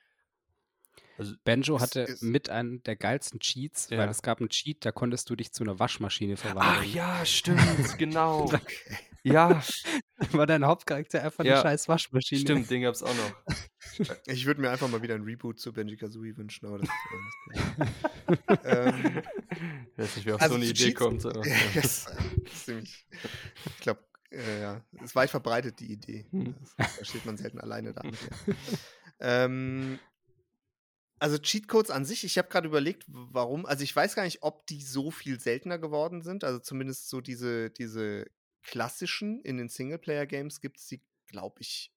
[1.18, 3.98] Also, Benjo Es hatte ist- mit einem der geilsten Cheats, Ja.
[4.00, 6.94] weil es gab einen Cheat, da konntest du dich zu einer Waschmaschine ach verwandeln.
[6.94, 7.60] ja, stimmt,
[7.98, 8.44] genau.
[8.46, 8.98] Okay.
[9.24, 9.62] ja,
[10.32, 12.40] War dein Hauptcharakter einfach Ja, eine scheiß Waschmaschine.
[12.42, 13.34] stimmt, den gab's auch noch.
[14.28, 16.90] Ich würde mir einfach mal wieder ein Reboot zu Benji Kazooie wünschen, aber das
[18.28, 19.22] ist ähm,
[19.94, 21.26] Ich weiß nicht, wer auf Also so eine Idee Cheats- kommt.
[21.26, 22.08] aber- yes, das
[22.54, 23.08] ist ziemlich,
[23.66, 26.26] ich glaube, äh, ja, es ist weit verbreitet, die Idee.
[26.32, 26.56] Hm.
[26.78, 28.02] Da steht man selten alleine da.
[29.20, 30.00] ähm,
[31.20, 34.68] also Cheatcodes an sich, ich habe gerade überlegt, warum, also ich weiß gar nicht, ob
[34.68, 38.26] die so viel seltener geworden sind, also zumindest so diese, diese
[38.64, 41.94] klassischen in den Singleplayer-Games gibt es die, glaube ich,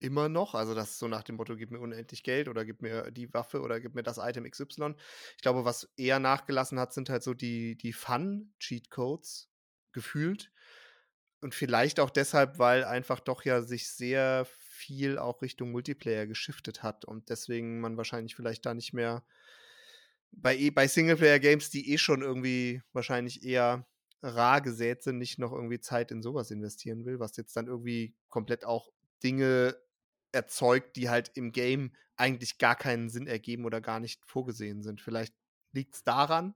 [0.00, 0.54] immer noch.
[0.54, 3.32] Also das ist so nach dem Motto, gib mir unendlich Geld oder gib mir die
[3.32, 4.94] Waffe oder gib mir das Item XY.
[5.36, 9.48] Ich glaube, was eher nachgelassen hat, sind halt so die, die Fun-Cheatcodes
[9.92, 10.52] gefühlt.
[11.40, 14.46] Und vielleicht auch deshalb, weil einfach doch ja sich sehr
[14.76, 19.24] viel auch Richtung Multiplayer geschiftet hat und deswegen man wahrscheinlich vielleicht da nicht mehr
[20.32, 23.86] bei, eh- bei Singleplayer-Games, die eh schon irgendwie wahrscheinlich eher
[24.22, 28.14] rar gesät sind, nicht noch irgendwie Zeit in sowas investieren will, was jetzt dann irgendwie
[28.28, 28.90] komplett auch
[29.22, 29.76] Dinge
[30.32, 35.00] erzeugt, die halt im Game eigentlich gar keinen Sinn ergeben oder gar nicht vorgesehen sind.
[35.00, 35.34] Vielleicht
[35.72, 36.54] liegt es daran.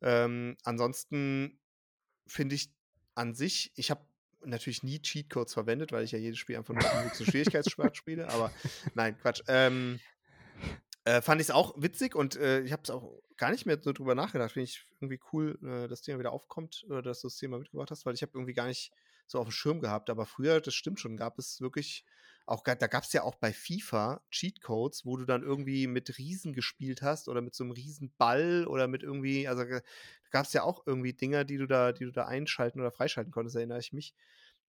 [0.00, 1.60] Ähm, ansonsten
[2.26, 2.72] finde ich
[3.14, 4.07] an sich, ich habe
[4.44, 8.28] natürlich nie Cheatcodes verwendet, weil ich ja jedes Spiel einfach nur im höchsten Schwierigkeitsgrad spiele,
[8.28, 8.52] aber
[8.94, 9.42] nein, Quatsch.
[9.48, 10.00] Ähm,
[11.04, 13.78] äh, fand ich es auch witzig und äh, ich habe es auch gar nicht mehr
[13.80, 14.52] so drüber nachgedacht.
[14.52, 17.58] Finde ich irgendwie cool, äh, dass das Thema wieder aufkommt oder dass du das Thema
[17.58, 18.92] mitgebracht hast, weil ich habe irgendwie gar nicht
[19.26, 20.10] so auf dem Schirm gehabt.
[20.10, 22.04] Aber früher, das stimmt schon, gab es wirklich
[22.48, 26.54] auch, da gab es ja auch bei FIFA Cheatcodes, wo du dann irgendwie mit Riesen
[26.54, 29.80] gespielt hast oder mit so einem Riesenball oder mit irgendwie, also da
[30.30, 33.32] gab es ja auch irgendwie Dinger, die du da, die du da einschalten oder freischalten
[33.32, 34.14] konntest, erinnere ich mich.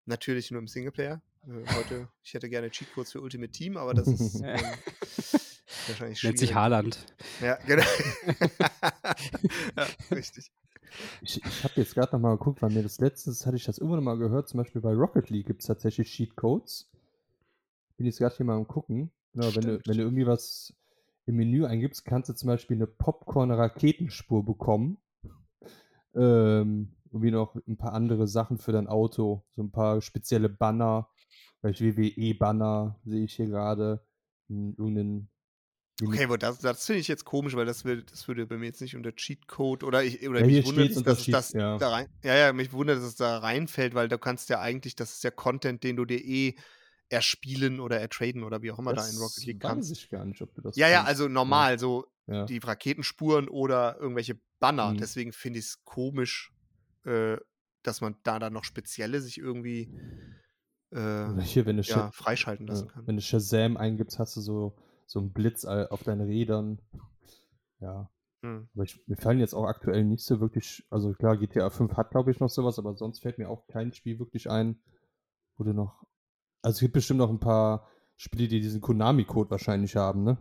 [0.07, 1.20] Natürlich nur im Singleplayer.
[1.47, 4.61] Äh, heute, ich hätte gerne Cheatcodes für Ultimate Team, aber das ist ähm,
[5.87, 6.55] wahrscheinlich Nennt sich schwierig.
[6.55, 7.07] Haaland.
[7.41, 7.83] Ja, genau.
[9.76, 10.51] ja, richtig.
[11.20, 13.79] Ich, ich habe jetzt gerade noch mal geguckt, weil mir das letztens hatte ich das
[13.79, 16.89] immer noch mal gehört, zum Beispiel bei Rocket League gibt es tatsächlich Cheatcodes.
[17.99, 19.11] Bin jetzt gerade hier mal am gucken.
[19.34, 20.72] Genau, wenn du, wenn du irgendwie was
[21.26, 24.99] im Menü eingibst, kannst du zum Beispiel eine Popcorn-Raketenspur bekommen.
[26.14, 29.44] Ähm, irgendwie noch ein paar andere Sachen für dein Auto.
[29.57, 31.11] So ein paar spezielle Banner.
[31.61, 34.07] Vielleicht WWE-Banner sehe ich hier gerade.
[34.49, 35.28] Irgendeinen
[36.01, 38.66] Okay, aber das, das finde ich jetzt komisch, weil das, will, das würde bei mir
[38.66, 41.76] jetzt nicht unter Cheatcode oder ich oder Ja, mich wundert, dass es das Cheat, ja.
[41.76, 42.07] da rein.
[42.22, 45.24] Ja, ja, mich wundert, dass es da reinfällt, weil du kannst ja eigentlich, das ist
[45.24, 46.55] ja Content, den du dir eh
[47.11, 49.92] erspielen oder ertraden oder wie auch immer da in Rocket League weiß kannst.
[49.92, 51.09] ich gar nicht, ob du das Ja, ja, kannst.
[51.11, 52.44] also normal, so Ja.
[52.44, 54.90] die Raketenspuren oder irgendwelche Banner.
[54.92, 54.98] Mhm.
[54.98, 56.52] Deswegen finde ich es komisch,
[57.04, 57.36] äh,
[57.82, 59.90] dass man da dann noch spezielle sich irgendwie
[60.90, 63.06] äh, hier, wenn du, ja, freischalten lassen ja, kann.
[63.06, 66.80] wenn du Shazam eingibst, hast du so, so einen Blitz all- auf deinen Rädern.
[67.80, 68.11] Ja.
[68.42, 68.68] Hm.
[68.74, 72.11] Aber ich, mir fallen jetzt auch aktuell nicht so wirklich, also klar, GTA 5 hat,
[72.11, 74.80] glaube ich, noch sowas, aber sonst fällt mir auch kein Spiel wirklich ein,
[75.56, 76.04] wo du noch.
[76.62, 77.86] Also es gibt bestimmt noch ein paar
[78.16, 80.38] Spiele, die diesen Konami-Code wahrscheinlich haben, ne?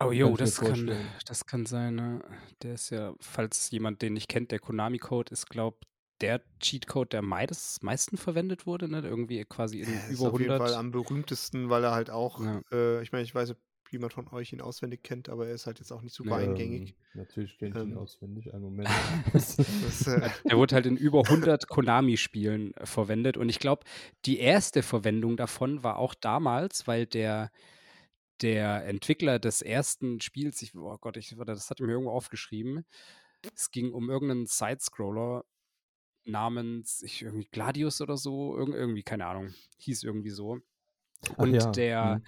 [0.00, 0.86] Oh jo, das kann,
[1.26, 1.96] das kann sein.
[1.96, 2.20] Ne?
[2.62, 5.78] Der ist ja, falls jemand den nicht kennt, der Konami-Code ist, glaube
[6.20, 9.00] der Cheatcode, der meist, meisten verwendet wurde, ne?
[9.02, 10.74] Irgendwie quasi in Ja, ist über auf jeden Fall 100.
[10.74, 12.60] am berühmtesten, weil er halt auch, Ja.
[12.72, 13.54] äh, ich meine, ich weiß
[13.90, 16.44] jemand von euch ihn auswendig kennt, aber er ist halt jetzt auch nicht super Nee.
[16.48, 16.90] eingängig.
[16.90, 17.98] Ähm, natürlich kennt ich ihn Ähm.
[17.98, 18.52] auswendig.
[18.52, 18.88] Einen Moment.
[19.32, 23.36] Das, äh, Der wurde halt in über 100 Konami-Spielen äh, verwendet.
[23.36, 23.84] Und ich glaube,
[24.24, 27.50] die erste Verwendung davon war auch damals, weil der,
[28.42, 32.84] der Entwickler des ersten Spiels, ich, oh Gott, ich, das hat er mir irgendwo aufgeschrieben.
[33.54, 35.44] Es ging um irgendeinen Sidescroller
[36.24, 40.58] namens ich, irgendwie Gladius oder so, irg irgendwie, keine Ahnung, hieß irgendwie so.
[41.36, 42.24] Und ja, der, mhm.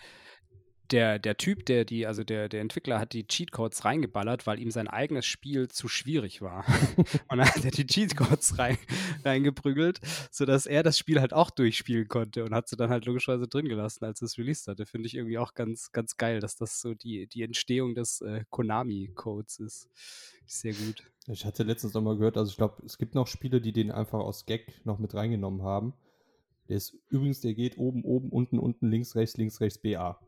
[0.93, 4.71] Der, der Typ, der die, also der, der Entwickler hat die Cheatcodes reingeballert, weil ihm
[4.71, 6.65] sein eigenes Spiel zu schwierig war.
[7.29, 8.79] Und dann hat er die Cheatcodes rein,
[9.25, 13.49] reingeprügelt, sodass er das Spiel halt auch durchspielen konnte und hat sie dann halt logischerweise
[13.49, 14.87] drin gelassen, als es released hatte.
[14.87, 18.45] Finde ich irgendwie auch ganz, ganz geil, dass das so die, die Entstehung des äh,
[18.51, 19.89] Konami-Codes ist.
[20.47, 21.05] Sehr gut.
[21.29, 23.91] Ich hatte letztens noch mal gehört, also ich glaube, es gibt noch Spiele, die den
[23.91, 25.95] einfach aus Gag noch mit reingenommen haben.
[26.69, 30.19] Der ist übrigens, der geht oben, oben, unten, unten, links, rechts, links, rechts, BA.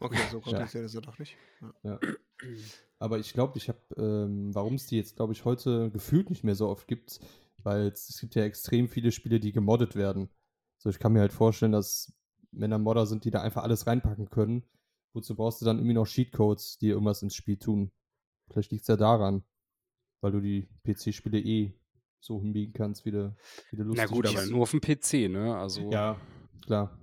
[0.00, 0.42] Okay, so Ja.
[0.42, 1.36] kompliziert ist er doch nicht.
[1.60, 1.74] Ja.
[1.82, 2.00] Ja.
[2.98, 6.44] Aber ich glaube, ich habe, ähm, warum es die jetzt, glaube ich, heute gefühlt nicht
[6.44, 7.20] mehr so oft gibt,
[7.58, 10.28] weil es, gibt ja extrem viele Spiele, die gemoddet werden.
[10.78, 12.12] So, ich kann mir halt vorstellen, dass
[12.50, 14.64] Männer Modder sind, die da einfach alles reinpacken können.
[15.12, 17.92] Wozu brauchst du dann irgendwie noch Cheatcodes, die irgendwas ins Spiel tun?
[18.50, 19.42] Vielleicht liegt es ja daran,
[20.20, 21.78] weil du die PC-Spiele eh
[22.20, 23.36] so hinbiegen kannst, wie du,
[23.70, 25.56] wie du lustig Na gut, aber nur auf dem PC, ne?
[25.56, 25.90] Also.
[25.90, 26.20] Ja,
[26.64, 26.98] klar.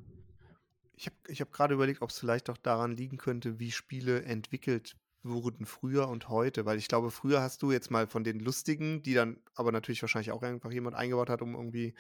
[0.98, 4.24] Ich habe ich hab gerade überlegt, ob es vielleicht auch daran liegen könnte, wie Spiele
[4.24, 6.66] entwickelt wurden früher und heute.
[6.66, 10.02] Weil ich glaube, früher hast du jetzt mal von den lustigen, die dann aber natürlich
[10.02, 11.96] wahrscheinlich auch einfach jemand eingebaut hat, um irgendwie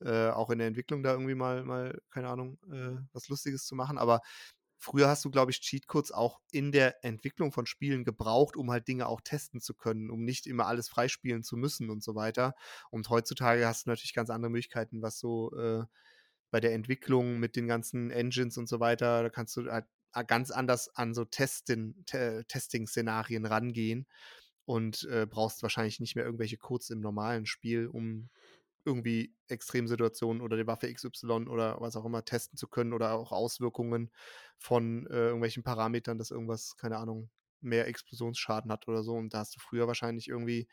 [0.00, 3.74] äh, auch in der Entwicklung da irgendwie mal, mal keine Ahnung, äh, was Lustiges zu
[3.74, 3.98] machen.
[3.98, 4.20] Aber
[4.78, 8.88] früher hast du, glaube ich, Cheatcodes auch in der Entwicklung von Spielen gebraucht, um halt
[8.88, 12.54] Dinge auch testen zu können, um nicht immer alles freispielen zu müssen und so weiter.
[12.90, 15.84] Und heutzutage hast du natürlich ganz andere Möglichkeiten, was so äh,
[16.50, 19.86] bei der Entwicklung mit den ganzen Engines und so weiter, da kannst du halt
[20.26, 24.06] ganz anders an so Testin, te Testing-Szenarien rangehen
[24.64, 28.28] und äh, brauchst wahrscheinlich nicht mehr irgendwelche Codes im normalen Spiel, um
[28.84, 33.32] irgendwie Extremsituationen oder die Waffe XY oder was auch immer testen zu können oder auch
[33.32, 34.10] Auswirkungen
[34.58, 37.30] von äh, irgendwelchen Parametern, dass irgendwas, keine Ahnung,
[37.60, 39.14] mehr Explosionsschaden hat oder so.
[39.14, 40.66] Und da hast du früher wahrscheinlich irgendwie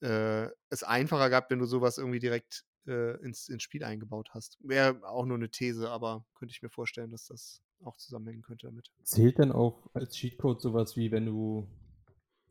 [0.00, 4.58] äh, es einfacher gehabt, wenn du sowas irgendwie direkt äh, ins, ins Spiel eingebaut hast.
[4.60, 8.66] Wäre auch nur eine These, aber könnte ich mir vorstellen, dass das auch zusammenhängen könnte
[8.66, 8.90] damit.
[9.02, 11.68] Zählt dann auch als Cheatcode sowas wie wenn du,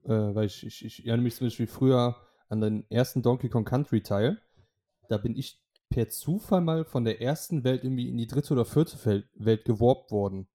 [0.04, 2.16] äh, weil ich, ich, ich erinnere mich zum Beispiel früher
[2.50, 4.42] an den ersten Donkey Kong Country Teil,
[5.08, 8.66] da bin ich per Zufall mal von der ersten Welt irgendwie in die dritte oder
[8.66, 10.48] vierte Welt geworbt worden.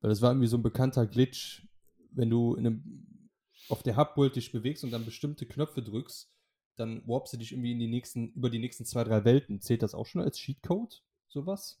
[0.00, 1.68] Weil das war irgendwie so ein bekannter Glitch,
[2.10, 3.28] wenn du in einem,
[3.68, 6.32] auf der Hubworld dich bewegst und dann bestimmte Knöpfe drückst,
[6.76, 9.60] dann warpst du dich irgendwie in die nächsten, über die nächsten zwei, drei Welten.
[9.60, 11.02] Zählt das auch schon als Cheatcode?
[11.28, 11.78] Sowas?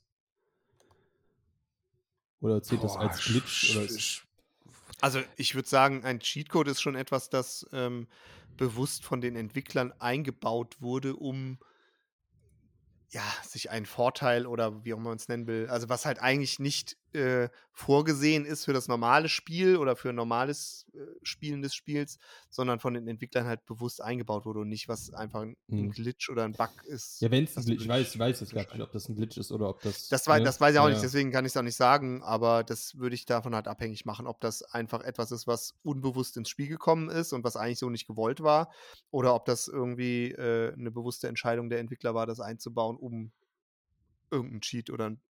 [2.40, 3.76] Oder zählt das Boah, als Glitch?
[3.76, 4.22] Sch-
[5.00, 8.06] Also ich würde sagen, ein Cheatcode ist schon etwas, das ähm,
[8.56, 11.58] bewusst von den Entwicklern eingebaut wurde, um
[13.12, 16.20] ja, sich einen Vorteil oder wie auch immer man es nennen will, also was halt
[16.20, 21.62] eigentlich nicht äh, vorgesehen ist für das normale Spiel oder für ein normales äh, Spielen
[21.62, 22.18] des Spiels,
[22.50, 25.90] sondern von den Entwicklern halt bewusst eingebaut wurde und nicht was einfach ein, ein Mhm.
[25.90, 27.22] Glitch oder ein Bug ist.
[27.22, 29.14] Ja, wenn es ein Glitch, ich weiß, ich weiß jetzt gar nicht, ob das ein
[29.14, 30.10] Glitch ist oder ob das.
[30.10, 30.40] Das, wei ne?
[30.40, 32.96] das weiß ich auch Ja, nicht, deswegen kann ich es auch nicht sagen, aber das
[32.98, 36.68] würde ich davon halt abhängig machen, ob das einfach etwas ist, was unbewusst ins Spiel
[36.68, 38.72] gekommen ist und was eigentlich so nicht gewollt war,
[39.10, 43.32] oder ob das irgendwie äh, eine bewusste Entscheidung der Entwickler war, das einzubauen, um
[44.30, 45.22] irgendeinen Cheat oder ein-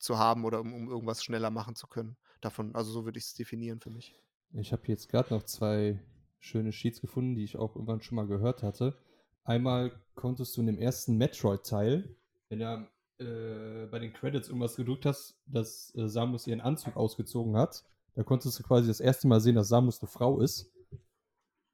[0.00, 2.16] zu haben oder um, um irgendwas schneller machen zu können.
[2.40, 4.16] Davon, also so würde ich es definieren für mich.
[4.54, 6.02] Ich habe jetzt gerade noch zwei
[6.38, 8.98] schöne Sheets gefunden, die ich auch irgendwann schon mal gehört hatte.
[9.44, 12.16] Einmal konntest du in dem ersten Metroid-Teil,
[12.48, 12.88] wenn du
[13.18, 17.84] äh, bei den Credits irgendwas gedrückt hast, dass äh, Samus ihren Anzug ausgezogen hat,
[18.14, 20.72] da konntest du quasi das erste Mal sehen, dass Samus eine Frau ist.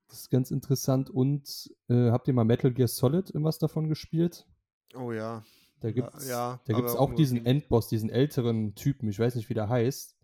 [0.08, 1.10] Das ist ganz interessant.
[1.10, 4.46] Und äh, habt ihr mal Metal Gear Solid irgendwas davon gespielt?
[4.94, 5.44] Oh ja.
[5.80, 7.44] Da gibt es ja, da gibt's auch diesen.
[7.44, 10.16] Endboss, diesen älteren Typen, ich weiß nicht, wie der heißt,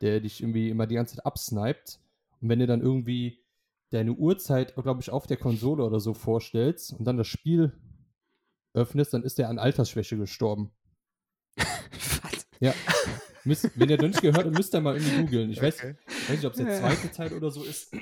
[0.00, 2.00] der dich irgendwie immer die ganze Zeit absniped.
[2.40, 3.42] Und wenn du dann irgendwie
[3.90, 7.72] deine Uhrzeit, glaube ich, auf der Konsole oder so vorstellst und dann das Spiel
[8.74, 10.72] öffnest, dann ist der an Altersschwäche gestorben.
[11.56, 12.46] Was?
[12.60, 12.74] Ja.
[13.44, 15.50] Müsst, wenn ihr das nicht gehört habt, müsst ihr mal irgendwie googeln.
[15.50, 15.94] Ich weiß, Okay.
[16.06, 17.92] weiß nicht, ob es der zweite Teil oder so ist.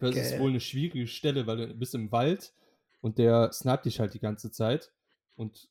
[0.00, 0.40] Das ist Geil.
[0.40, 2.52] wohl eine schwierige Stelle, weil du bist im Wald
[3.00, 4.92] und der sniped dich halt die ganze Zeit.
[5.36, 5.68] Und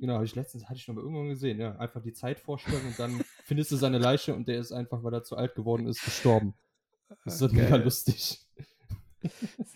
[0.00, 1.76] genau, hab ich letztens hatte ich noch mal irgendwann gesehen, ja.
[1.76, 5.14] Einfach die Zeit vorstellen und dann findest du seine Leiche und der ist einfach, weil
[5.14, 6.54] er zu alt geworden ist, gestorben.
[7.24, 8.40] Das ist so mega lustig.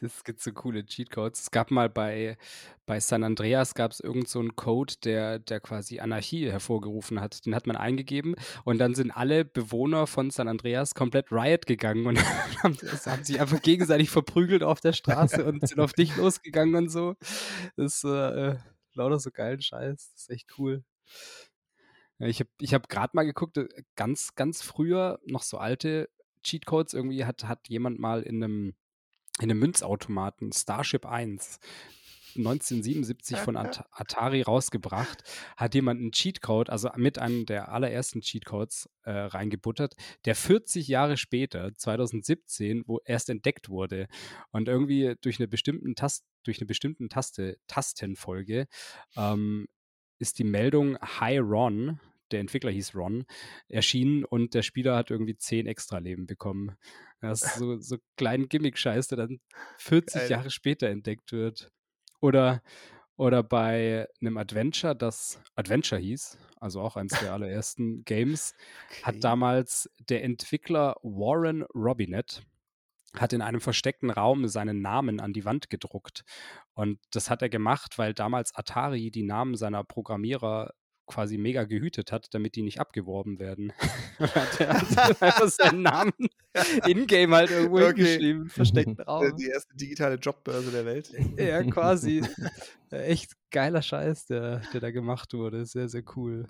[0.00, 1.42] Es gibt so coole Cheatcodes.
[1.42, 2.38] Es gab mal bei,
[2.86, 7.44] bei San Andreas gab es irgend so einen Code, der, der quasi Anarchie hervorgerufen hat.
[7.44, 12.06] Den hat man eingegeben und dann sind alle Bewohner von San Andreas komplett Riot gegangen
[12.06, 12.18] und
[12.62, 16.88] haben, haben sich einfach gegenseitig verprügelt auf der Straße und sind auf dich losgegangen und
[16.88, 17.14] so.
[17.76, 18.56] Das ist äh,
[18.96, 20.12] lauter so geilen Scheiß.
[20.12, 20.84] Das ist echt cool.
[22.18, 26.08] Ja, ich habe ich hab gerade mal geguckt, äh, ganz, ganz früher, noch so alte
[26.42, 28.74] Cheatcodes, irgendwie hat, hat jemand mal in einem
[29.40, 31.58] in einem Münzautomaten Starship 1
[32.36, 35.22] 1977 von At Atari rausgebracht,
[35.56, 41.16] hat jemand einen Cheatcode, also mit einem der allerersten Cheatcodes äh, reingebuttert, der 40 Jahre
[41.16, 44.08] später, 2017, wo erst entdeckt wurde
[44.50, 48.66] und irgendwie durch eine bestimmten Tast durch eine bestimmten Taste Tastenfolge
[49.16, 49.66] ähm,
[50.18, 53.24] ist die Meldung Hi Ron, der Entwickler hieß Ron,
[53.68, 56.76] erschienen und der Spieler hat irgendwie 10 Extra-Leben bekommen.
[57.20, 59.40] Das ist so, so kleinen Gimmick-Scheiß, der dann
[59.78, 60.30] 40 Geil.
[60.30, 61.70] Jahre später entdeckt wird.
[62.24, 62.62] Oder,
[63.16, 68.54] oder bei einem Adventure, das Adventure hieß, also auch eines der allerersten Games,
[69.02, 69.20] hat Okay.
[69.20, 72.42] damals der Entwickler Warren Robinet
[73.14, 76.24] hat in einem versteckten Raum seinen Namen an die Wand gedruckt.
[76.72, 80.72] Und das hat er gemacht, weil damals Atari die Namen seiner Programmierer
[81.06, 83.72] quasi mega gehütet hat, damit die nicht abgeworben werden.
[84.18, 86.12] Hat er hat einfach seinen Namen
[86.86, 87.94] in-game halt irgendwo Okay.
[87.96, 89.36] hingeschrieben, im versteckten Äh, Raum.
[89.36, 91.10] Die erste digitale Jobbörse der Welt.
[91.36, 92.22] Ja, quasi.
[92.90, 95.66] Echt geiler Scheiß, der, der da gemacht wurde.
[95.66, 96.48] Sehr, sehr cool.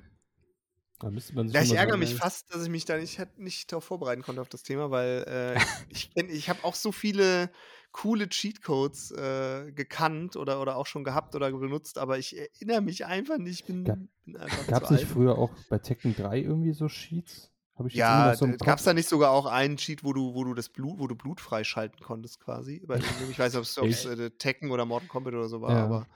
[1.01, 3.73] Da müsste man sich Ja, ich ärgere mich fast, dass ich mich da nicht, nicht
[3.73, 7.51] darauf vorbereiten konnte auf das Thema, weil äh, ich, ich habe auch so viele
[7.95, 13.07] coole Cheatcodes äh, gekannt oder, oder auch schon gehabt oder benutzt, aber ich erinnere mich
[13.07, 13.61] einfach nicht.
[13.61, 15.09] Ich bin, Gab- bin einfach Gab es nicht alt.
[15.11, 19.31] früher auch bei Tekken 3 irgendwie so irgendwie Ja, so gab es da nicht sogar
[19.31, 22.83] auch einen Cheat, wo du, wo du das Blut, wo du Blut freischalten konntest quasi?
[22.85, 25.85] Bei ich weiß nicht, ob es- äh, Tekken oder Mortal Kombat oder so war, Ja.
[25.85, 26.07] aber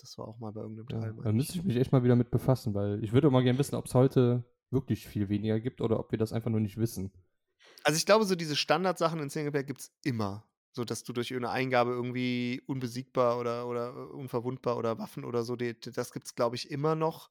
[0.00, 1.10] das war auch mal bei irgendeinem Ja, Teil.
[1.16, 3.42] da meine müsste ich mich echt mal wieder mit befassen, weil ich würde auch mal
[3.42, 6.60] gerne wissen, ob es heute wirklich viel weniger gibt oder ob wir das einfach nur
[6.60, 7.10] nicht wissen.
[7.82, 10.44] Also ich glaube, so diese Standardsachen in Singleplayer gibt es immer.
[10.72, 15.42] So dass du durch irgendeine Eingabe irgendwie unbesiegbar oder, oder äh, unverwundbar oder Waffen oder
[15.42, 17.30] so, die, das gibt es, glaube ich, immer noch.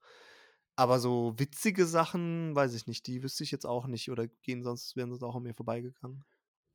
[0.75, 4.63] Aber so witzige Sachen, weiß ich nicht, die wüsste ich jetzt auch nicht oder gehen
[4.63, 6.25] sonst, wären sonst auch an mir vorbeigegangen.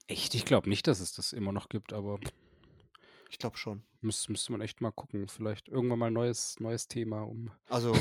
[0.06, 0.34] Echt?
[0.34, 2.18] Ich glaube nicht, dass es das immer noch gibt, aber
[3.28, 3.84] Ich glaube schon.
[4.00, 5.28] müsste, müsste man echt mal gucken.
[5.28, 7.50] Vielleicht irgendwann mal ein neues, neues Thema um.
[7.68, 7.92] Also.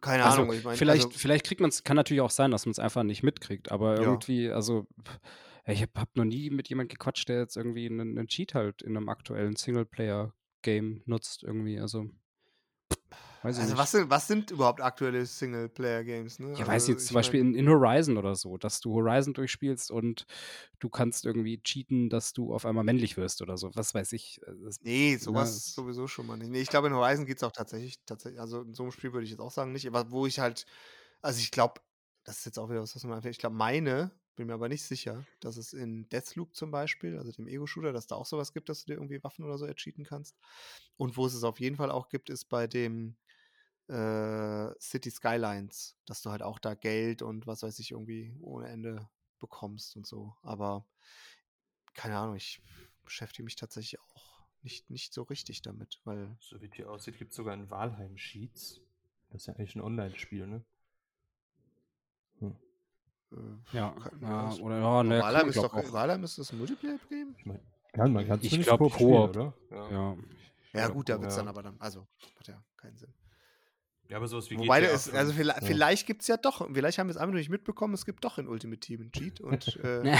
[0.00, 0.78] keine Also, Ahnung, ich meine.
[0.78, 3.22] vielleicht, also, vielleicht kriegt man es, kann natürlich auch sein, dass man es einfach nicht
[3.22, 4.04] mitkriegt, aber Ja.
[4.04, 5.18] irgendwie, also pff,
[5.66, 8.82] ich habe hab noch nie mit jemand gequatscht, der jetzt irgendwie einen, einen Cheat halt
[8.82, 12.10] in einem aktuellen Singleplayer-Game nutzt, irgendwie, also
[13.42, 13.78] weiß ich also nicht.
[13.78, 16.38] was, sind, was sind überhaupt aktuelle Singleplayer-Games?
[16.40, 16.52] Ne?
[16.52, 19.90] Ja, also, weiß jetzt zum Beispiel in, in Horizon oder so, dass du Horizon durchspielst
[19.90, 20.26] und
[20.78, 23.70] du kannst irgendwie cheaten, dass du auf einmal männlich wirst oder so.
[23.74, 24.40] Was weiß ich.
[24.46, 26.50] äh, Das, Nee, Ja, sowas es- sowieso schon mal nicht.
[26.50, 29.12] Nee, ich glaube, in Horizon geht es auch tatsächlich, tatsächlich, also in so einem Spiel
[29.12, 30.66] würde ich jetzt auch sagen, nicht, aber wo ich halt,
[31.20, 31.80] also ich glaube,
[32.24, 33.34] das ist jetzt auch wieder was, was mir einfällt.
[33.34, 37.32] Ich glaube, meine, bin mir aber nicht sicher, dass es in Deathloop zum Beispiel, also
[37.32, 40.04] dem Ego-Shooter, dass da auch sowas gibt, dass du dir irgendwie Waffen oder so ercheaten
[40.04, 40.36] kannst.
[40.96, 43.16] Und wo es es auf jeden Fall auch gibt, ist bei dem
[43.88, 48.68] äh, City Skylines, dass du halt auch da Geld und was weiß ich irgendwie ohne
[48.68, 49.08] Ende
[49.38, 50.34] bekommst und so.
[50.42, 50.86] Aber
[51.94, 52.62] keine Ahnung, ich
[53.04, 56.36] beschäftige mich tatsächlich auch nicht, nicht so richtig damit, weil.
[56.40, 58.80] So wie die aussieht, gibt es sogar ein Walheim-Sheets.
[59.30, 60.64] Das ist ja eigentlich ein Online-Spiel, ne?
[62.38, 62.56] Hm.
[63.32, 65.92] Äh, ja, ja, oder ja, ne, Walheim ist doch auch.
[65.92, 67.34] Walheim ist das ein Multiplayer-Game?
[67.38, 67.60] Ich mein,
[67.94, 69.54] ja, man kann ich glaube Koop, oder?
[69.70, 69.90] Ja.
[69.90, 70.16] ja.
[70.74, 71.42] Ja, gut, da wird es ja.
[71.42, 72.06] dann aber dann, also,
[72.38, 73.12] hat ja keinen Sinn.
[74.08, 75.66] Ja, aber sowas wie Wobei, GTA ist, also vielleicht, ja.
[75.66, 78.22] vielleicht gibt es ja doch, vielleicht haben wir es einfach nur nicht mitbekommen, es gibt
[78.24, 80.14] doch in Ultimate Team einen Cheat und äh,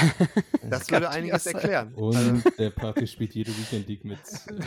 [0.71, 1.93] das würde einiges erklären.
[1.95, 2.51] Und also.
[2.57, 4.19] der Party spielt jede Weekend League mit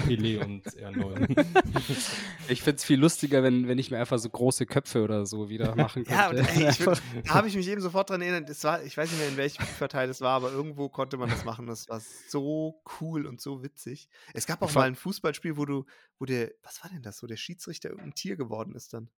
[0.05, 1.43] Pelé und R9.
[2.49, 5.49] ich finde es viel lustiger, wenn, wenn ich mir einfach so große Köpfe oder so
[5.49, 6.11] wieder machen könnte.
[6.11, 8.95] ja, und, ey, würd, da habe ich mich eben sofort dran erinnert, das war, ich
[8.95, 11.66] weiß nicht mehr, in welchem Verteil es war, aber irgendwo konnte man das machen.
[11.66, 14.07] Das war so cool und so witzig.
[14.36, 15.86] Es gab auch mal ein Fußballspiel, wo du,
[16.20, 19.09] wo der, was war denn das, wo der Schiedsrichter irgendein Tier geworden ist dann.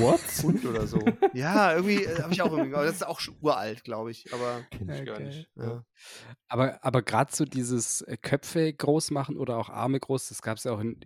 [0.00, 0.20] What?
[0.42, 0.98] Hund oder so.
[1.34, 4.32] ja, irgendwie äh, habe ich auch irgendwie, aber das ist auch schon uralt, glaube ich.
[4.32, 5.04] Aber Kenn ich okay.
[5.04, 5.48] gar nicht.
[5.54, 5.84] Ja.
[6.48, 10.58] Aber, aber gerade so dieses äh, Köpfe groß machen oder auch Arme groß, das gab
[10.58, 10.98] es ja auch in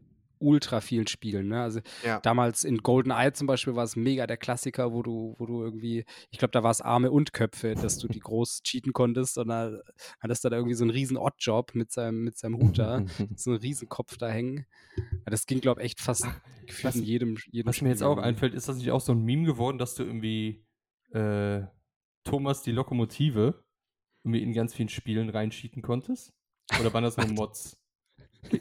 [0.42, 1.48] ultra vielen Spielen.
[1.48, 1.62] Ne?
[1.62, 2.20] Also ja.
[2.20, 6.04] damals in GoldenEye zum Beispiel war es mega der Klassiker, wo du, wo du irgendwie,
[6.30, 9.48] ich glaube, da war es Arme und Köpfe, dass du die groß cheaten konntest und
[9.48, 9.72] da
[10.20, 13.04] hattest du da irgendwie so einen riesen Oddjob mit seinem, mit seinem Hut da,
[13.36, 14.66] so einen riesen Kopf da hängen.
[15.24, 16.26] Das ging, glaube ich, echt fast
[16.82, 19.12] was, in jedem, jedem Was Spiel mir jetzt auch einfällt, ist das nicht auch so
[19.12, 20.64] ein Meme geworden, dass du irgendwie
[21.12, 21.62] äh,
[22.24, 23.64] Thomas die Lokomotive
[24.24, 26.32] irgendwie in ganz vielen Spielen reinschieten konntest?
[26.80, 27.81] Oder waren das nur Mods?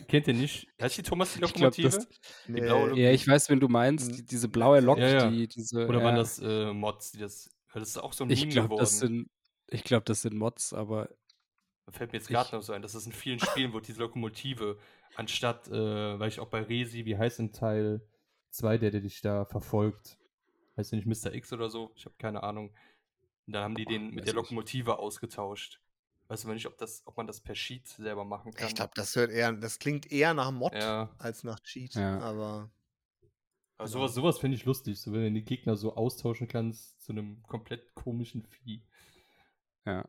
[0.08, 0.68] Kennt ihr nicht?
[0.82, 1.88] Heißt die Thomas die Lokomotive?
[1.88, 5.00] Ich glaub, das, die blaue ja, ich weiß, wenn du meinst, die, diese blaue Lok,
[5.00, 5.30] ja, ja.
[5.30, 5.88] die diese.
[5.88, 7.50] Oder waren das äh, Mods, die das.
[7.74, 8.80] Das ist auch so ein ich Meme glaub, geworden.
[8.82, 9.30] Das sind,
[9.68, 11.10] ich glaube, das sind Mods, aber.
[11.86, 14.00] Da fällt mir jetzt gerade noch so ein, dass es in vielen Spielen, wo diese
[14.00, 14.78] Lokomotive,
[15.16, 18.08] anstatt, äh, weil ich auch bei Resi, wie heißt in Teil
[18.52, 20.20] 2, der, der dich da verfolgt,
[20.78, 21.34] heißt der nicht Mr.
[21.34, 21.92] X oder so?
[21.96, 22.74] Ich habe keine Ahnung.
[23.48, 25.81] Dann haben die den mit der Lokomotive ausgetauscht.
[26.32, 28.70] Weiß aber nicht, ob, das, ob man das per Sheet selber machen kann.
[28.70, 31.14] Ich glaube, das hört eher, das klingt eher nach Mod ja.
[31.18, 32.20] als nach Cheat, ja.
[32.20, 32.72] aber.
[33.78, 37.12] Also sowas, sowas finde ich lustig, so wenn du die Gegner so austauschen kannst zu
[37.12, 38.82] einem komplett komischen Vieh.
[39.86, 40.06] Ja.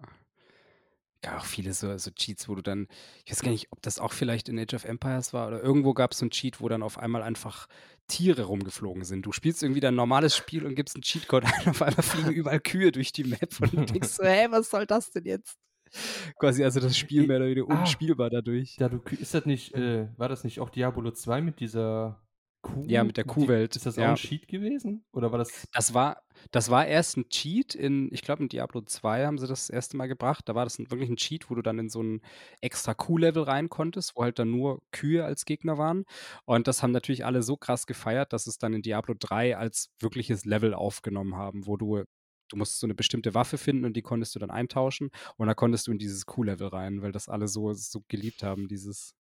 [1.25, 2.87] Ja, auch viele so, so Cheats, wo du dann,
[3.25, 5.93] ich weiß gar nicht, ob das auch vielleicht in Age of Empires war oder irgendwo
[5.93, 7.67] gab es so einen Cheat, wo dann auf einmal einfach
[8.07, 9.27] Tiere rumgeflogen sind.
[9.27, 12.61] Du spielst irgendwie dein normales Spiel und gibst einen Cheatcode ein, auf einmal fliegen überall
[12.61, 15.59] Kühe durch die Map und du denkst so, hä, was soll das denn jetzt?
[16.39, 18.77] Quasi also das Spiel mehr oder weniger ah, unspielbar dadurch.
[18.79, 22.23] Ja, du, ist das nicht, äh, war das nicht auch Diablo 2 mit dieser
[22.63, 22.85] Kuh?
[22.87, 23.75] Ja, mit der Kuhwelt.
[23.75, 24.05] Ist das ja.
[24.05, 25.05] auch ein Cheat gewesen?
[25.13, 25.67] Oder war das.
[25.73, 26.23] Das war,
[26.53, 29.71] das war erst ein Cheat in, ich glaube, in Diablo 2 haben sie das, das
[29.71, 30.49] erste Mal gebracht.
[30.49, 32.21] Da war das wirklich ein Cheat, wo du dann in so ein
[32.61, 36.05] extra Kuh-Level rein konntest, wo halt dann nur Kühe als Gegner waren.
[36.45, 39.91] Und das haben natürlich alle so krass gefeiert, dass es dann in Diablo 3 als
[39.99, 42.05] wirkliches Level aufgenommen haben, wo du
[42.53, 45.57] du musst so eine bestimmte Waffe finden und die konntest du dann eintauschen und dann
[45.57, 49.17] konntest du in dieses Q-Level rein, weil das alle so, so geliebt haben, dieses,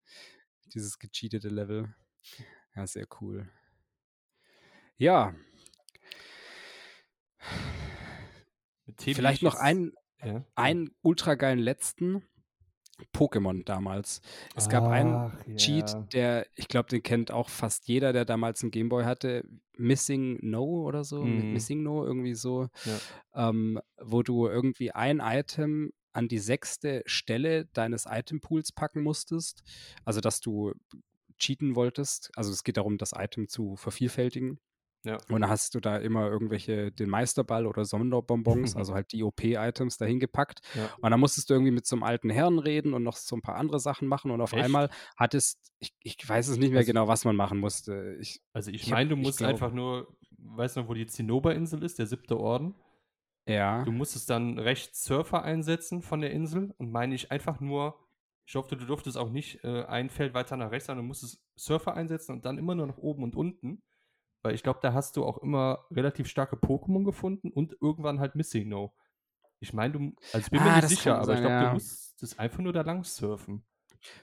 [0.74, 1.94] dieses gecheatete Level.
[2.74, 3.48] Ja, sehr cool.
[4.96, 5.34] Ja.
[8.98, 10.44] Vielleicht noch einen, ja.
[10.56, 12.22] einen ultra geilen letzten.
[13.12, 14.20] Pokémon damals.
[14.55, 16.01] Es gab Ach, einen Cheat, ja.
[16.12, 19.44] der, ich glaube, den kennt auch fast jeder, der damals einen Gameboy hatte.
[19.76, 21.53] Missing No oder so, mm.
[21.53, 23.48] Missing No, irgendwie so, ja.
[23.48, 29.62] ähm, wo du irgendwie ein Item an die sechste Stelle deines Itempools packen musstest.
[30.05, 30.72] Also, dass du
[31.38, 32.30] cheaten wolltest.
[32.36, 34.59] Also, es geht darum, das Item zu vervielfältigen.
[35.05, 35.16] Ja.
[35.28, 39.96] Und dann hast du da immer irgendwelche, den Meisterball oder Sonderbonbons, also halt die OP-Items
[39.96, 40.61] dahin gepackt.
[40.74, 40.90] Ja.
[41.01, 43.42] Und dann musstest du irgendwie mit so einem alten Herrn reden und noch so ein
[43.42, 44.30] paar andere Sachen machen.
[44.30, 44.64] Und auf Echt?
[44.64, 48.16] einmal hattest, ich, ich weiß es nicht mehr also, genau, was man machen musste.
[48.20, 51.07] Ich, also ich, ich meine, du musst glaub, einfach nur, weißt du noch, wo die
[51.07, 52.74] Zinnoberinsel ist, der siebte Orden?
[53.48, 53.84] Ja.
[53.84, 57.98] Du musstest dann rechts Surfer einsetzen von der Insel und meine ich einfach nur,
[58.46, 61.42] ich hoffe, du durftest auch nicht äh, ein Feld weiter nach rechts, sondern du musstest
[61.57, 63.82] Surfer einsetzen und dann immer nur nach oben und unten.
[64.43, 68.34] Weil ich glaube, da hast du auch immer relativ starke Pokémon gefunden und irgendwann halt
[68.34, 68.95] Missing No.
[69.61, 71.68] Ich meine, du, also ich bin ah, mir nicht sicher, aber sein, ich glaube, ja.
[71.68, 73.62] du musst das einfach nur da lang surfen.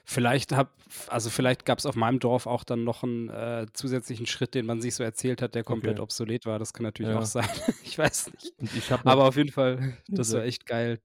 [0.04, 4.26] Vielleicht hab, also vielleicht gab es auf meinem Dorf auch dann noch einen äh, zusätzlichen
[4.26, 6.02] Schritt, den man sich so erzählt hat, der komplett okay.
[6.02, 6.58] obsolet war.
[6.58, 7.20] Das kann natürlich ja.
[7.20, 7.48] auch sein.
[7.84, 8.92] ich weiß nicht.
[9.04, 11.00] Aber auf jeden Fall, das war echt geil.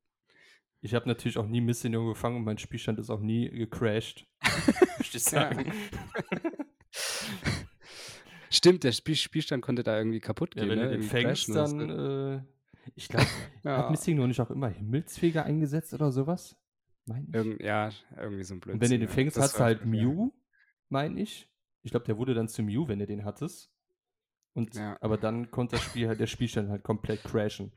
[0.82, 4.26] Ich habe natürlich auch nie Missing No gefangen und mein Spielstand ist auch nie gecrashed.
[4.98, 5.72] Möchte ich sagen.
[8.54, 10.64] Stimmt, der Spiel Spielstand konnte da irgendwie kaputt gehen.
[10.64, 10.86] Ja, wenn ne?
[10.86, 12.42] du den fängst, dann, äh,
[12.96, 13.26] ich glaube,
[13.64, 13.78] ja.
[13.78, 16.56] hat Missing nur nicht auch immer Himmelsfeger eingesetzt oder sowas?
[17.06, 17.36] Mein ich.
[17.36, 18.76] Irgend, ja, irgendwie so ein Blödsinn.
[18.76, 20.32] Und wenn du den fängst, hast du halt Mew,
[20.90, 21.50] meine ich.
[21.82, 23.72] Ich glaube, der wurde dann zu Mew, wenn du den hattest.
[24.54, 24.98] Und, Ja.
[25.02, 27.74] Aber dann konnte das Spiel halt, der Spielstand halt komplett crashen.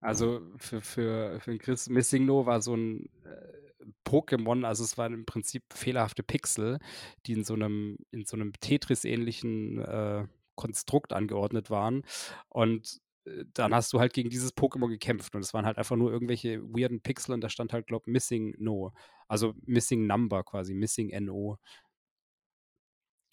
[0.00, 3.65] Also für, für, für den Chris Missing No war so ein äh,
[4.04, 6.78] Pokémon, also es waren im Prinzip fehlerhafte Pixel,
[7.26, 12.02] die in so einem, in so einem Tetris-ähnlichen äh, Konstrukt angeordnet waren.
[12.48, 15.96] Und äh, dann hast du halt gegen dieses Pokémon gekämpft und es waren halt einfach
[15.96, 18.92] nur irgendwelche weirden Pixel und da stand halt, glaub, Missing No.
[19.28, 21.58] Also Missing Number quasi, Missing NO.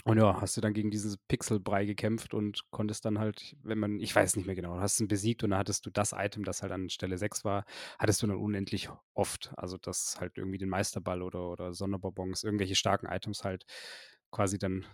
[0.06, 4.02] Und ja, hast du dann gegen dieses Pixelbrei gekämpft und konntest dann halt, wenn man,
[4.02, 6.62] ich weiß nicht mehr genau, hast ihn besiegt und dann hattest du das Item, das
[6.62, 7.64] halt an Stelle 6 war,
[7.98, 9.54] hattest du dann unendlich oft.
[9.56, 13.66] Also das halt irgendwie den Meisterball oder, oder Sonderbonbons, irgendwelche starken Items halt
[14.30, 14.86] quasi dann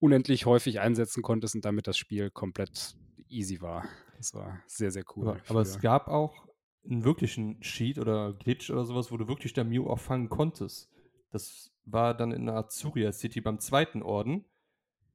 [0.00, 2.94] unendlich häufig einsetzen konntest und damit das Spiel komplett
[3.28, 3.88] easy war.
[4.18, 5.28] Das war sehr, sehr cool.
[5.28, 6.46] Aber, aber es gab auch
[6.84, 10.90] einen wirklichen Cheat oder Glitch oder sowas, wo du wirklich der Mew auch fangen konntest.
[11.30, 14.44] Das war dann in der Azuria City beim zweiten Orden.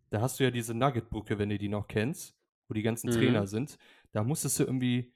[0.09, 2.36] Da hast du ja diese Nugget-Brücke, wenn du die noch kennst,
[2.67, 3.13] wo die ganzen Mhm.
[3.13, 3.78] Trainer sind.
[4.11, 5.13] Da musstest du irgendwie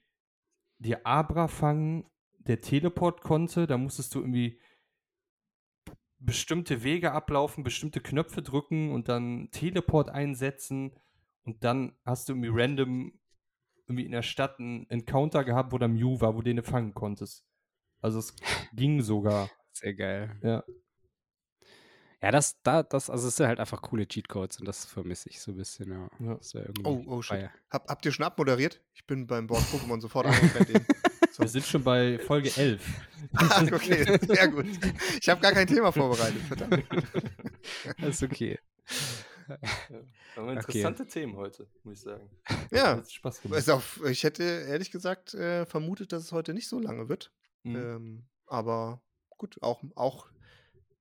[0.78, 2.06] dir Abra fangen,
[2.38, 3.66] der Teleport konnte.
[3.66, 4.60] Da musstest du irgendwie
[6.18, 10.92] bestimmte Wege ablaufen, bestimmte Knöpfe drücken und dann Teleport einsetzen.
[11.44, 13.18] Und dann hast du irgendwie random
[13.86, 16.94] irgendwie in der Stadt einen Encounter gehabt, wo der Mew war, wo du den fangen
[16.94, 17.46] konntest.
[18.00, 18.34] Also es
[18.74, 19.50] ging sogar.
[19.72, 20.36] Sehr geil.
[20.42, 20.64] Ja.
[22.26, 25.40] Ja, das, da, das, also es sind halt einfach coole Cheatcodes und das vermisse ich
[25.40, 26.08] so ein bisschen, ja.
[26.18, 26.38] Ja.
[26.54, 27.36] Irgendwie Oh, oh shit.
[27.36, 27.52] feier.
[27.70, 28.82] Hab, habt ihr schon abmoderiert?
[28.94, 30.84] Ich bin beim Board Pokémon sofort eben.
[31.30, 31.44] So.
[31.44, 32.82] Wir sind schon bei Folge 11.
[33.36, 34.66] Ah, okay, sehr gut.
[35.20, 36.84] Ich habe gar kein Thema vorbereitet, verdammt.
[37.98, 38.58] Das ist okay.
[40.34, 42.28] Aber interessante Themen heute, muss ich sagen.
[42.72, 43.70] Ja, Spaß gemacht.
[43.70, 47.32] auch, ich hätte ehrlich gesagt äh, vermutet, dass es heute nicht so lange wird.
[47.62, 47.76] Mhm.
[47.76, 50.28] Ähm, aber gut, auch, auch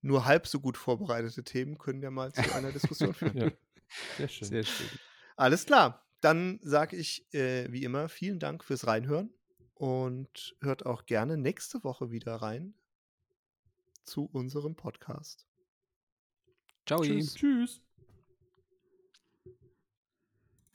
[0.06, 3.38] nur halb so gut vorbereitete Themen können ja mal zu einer Diskussion führen.
[3.38, 3.51] Ja,
[4.18, 4.47] sehr schön.
[4.47, 4.88] Sehr schön.
[5.36, 6.06] Alles klar.
[6.22, 9.34] Dann sage ich äh, wie immer vielen Dank fürs Reinhören
[9.74, 12.74] und hört auch gerne nächste Woche wieder rein
[14.03, 15.45] zu unserem Podcast.
[16.86, 17.01] Ciao.
[17.01, 17.34] Tschüss.
[17.34, 17.85] Tschüss.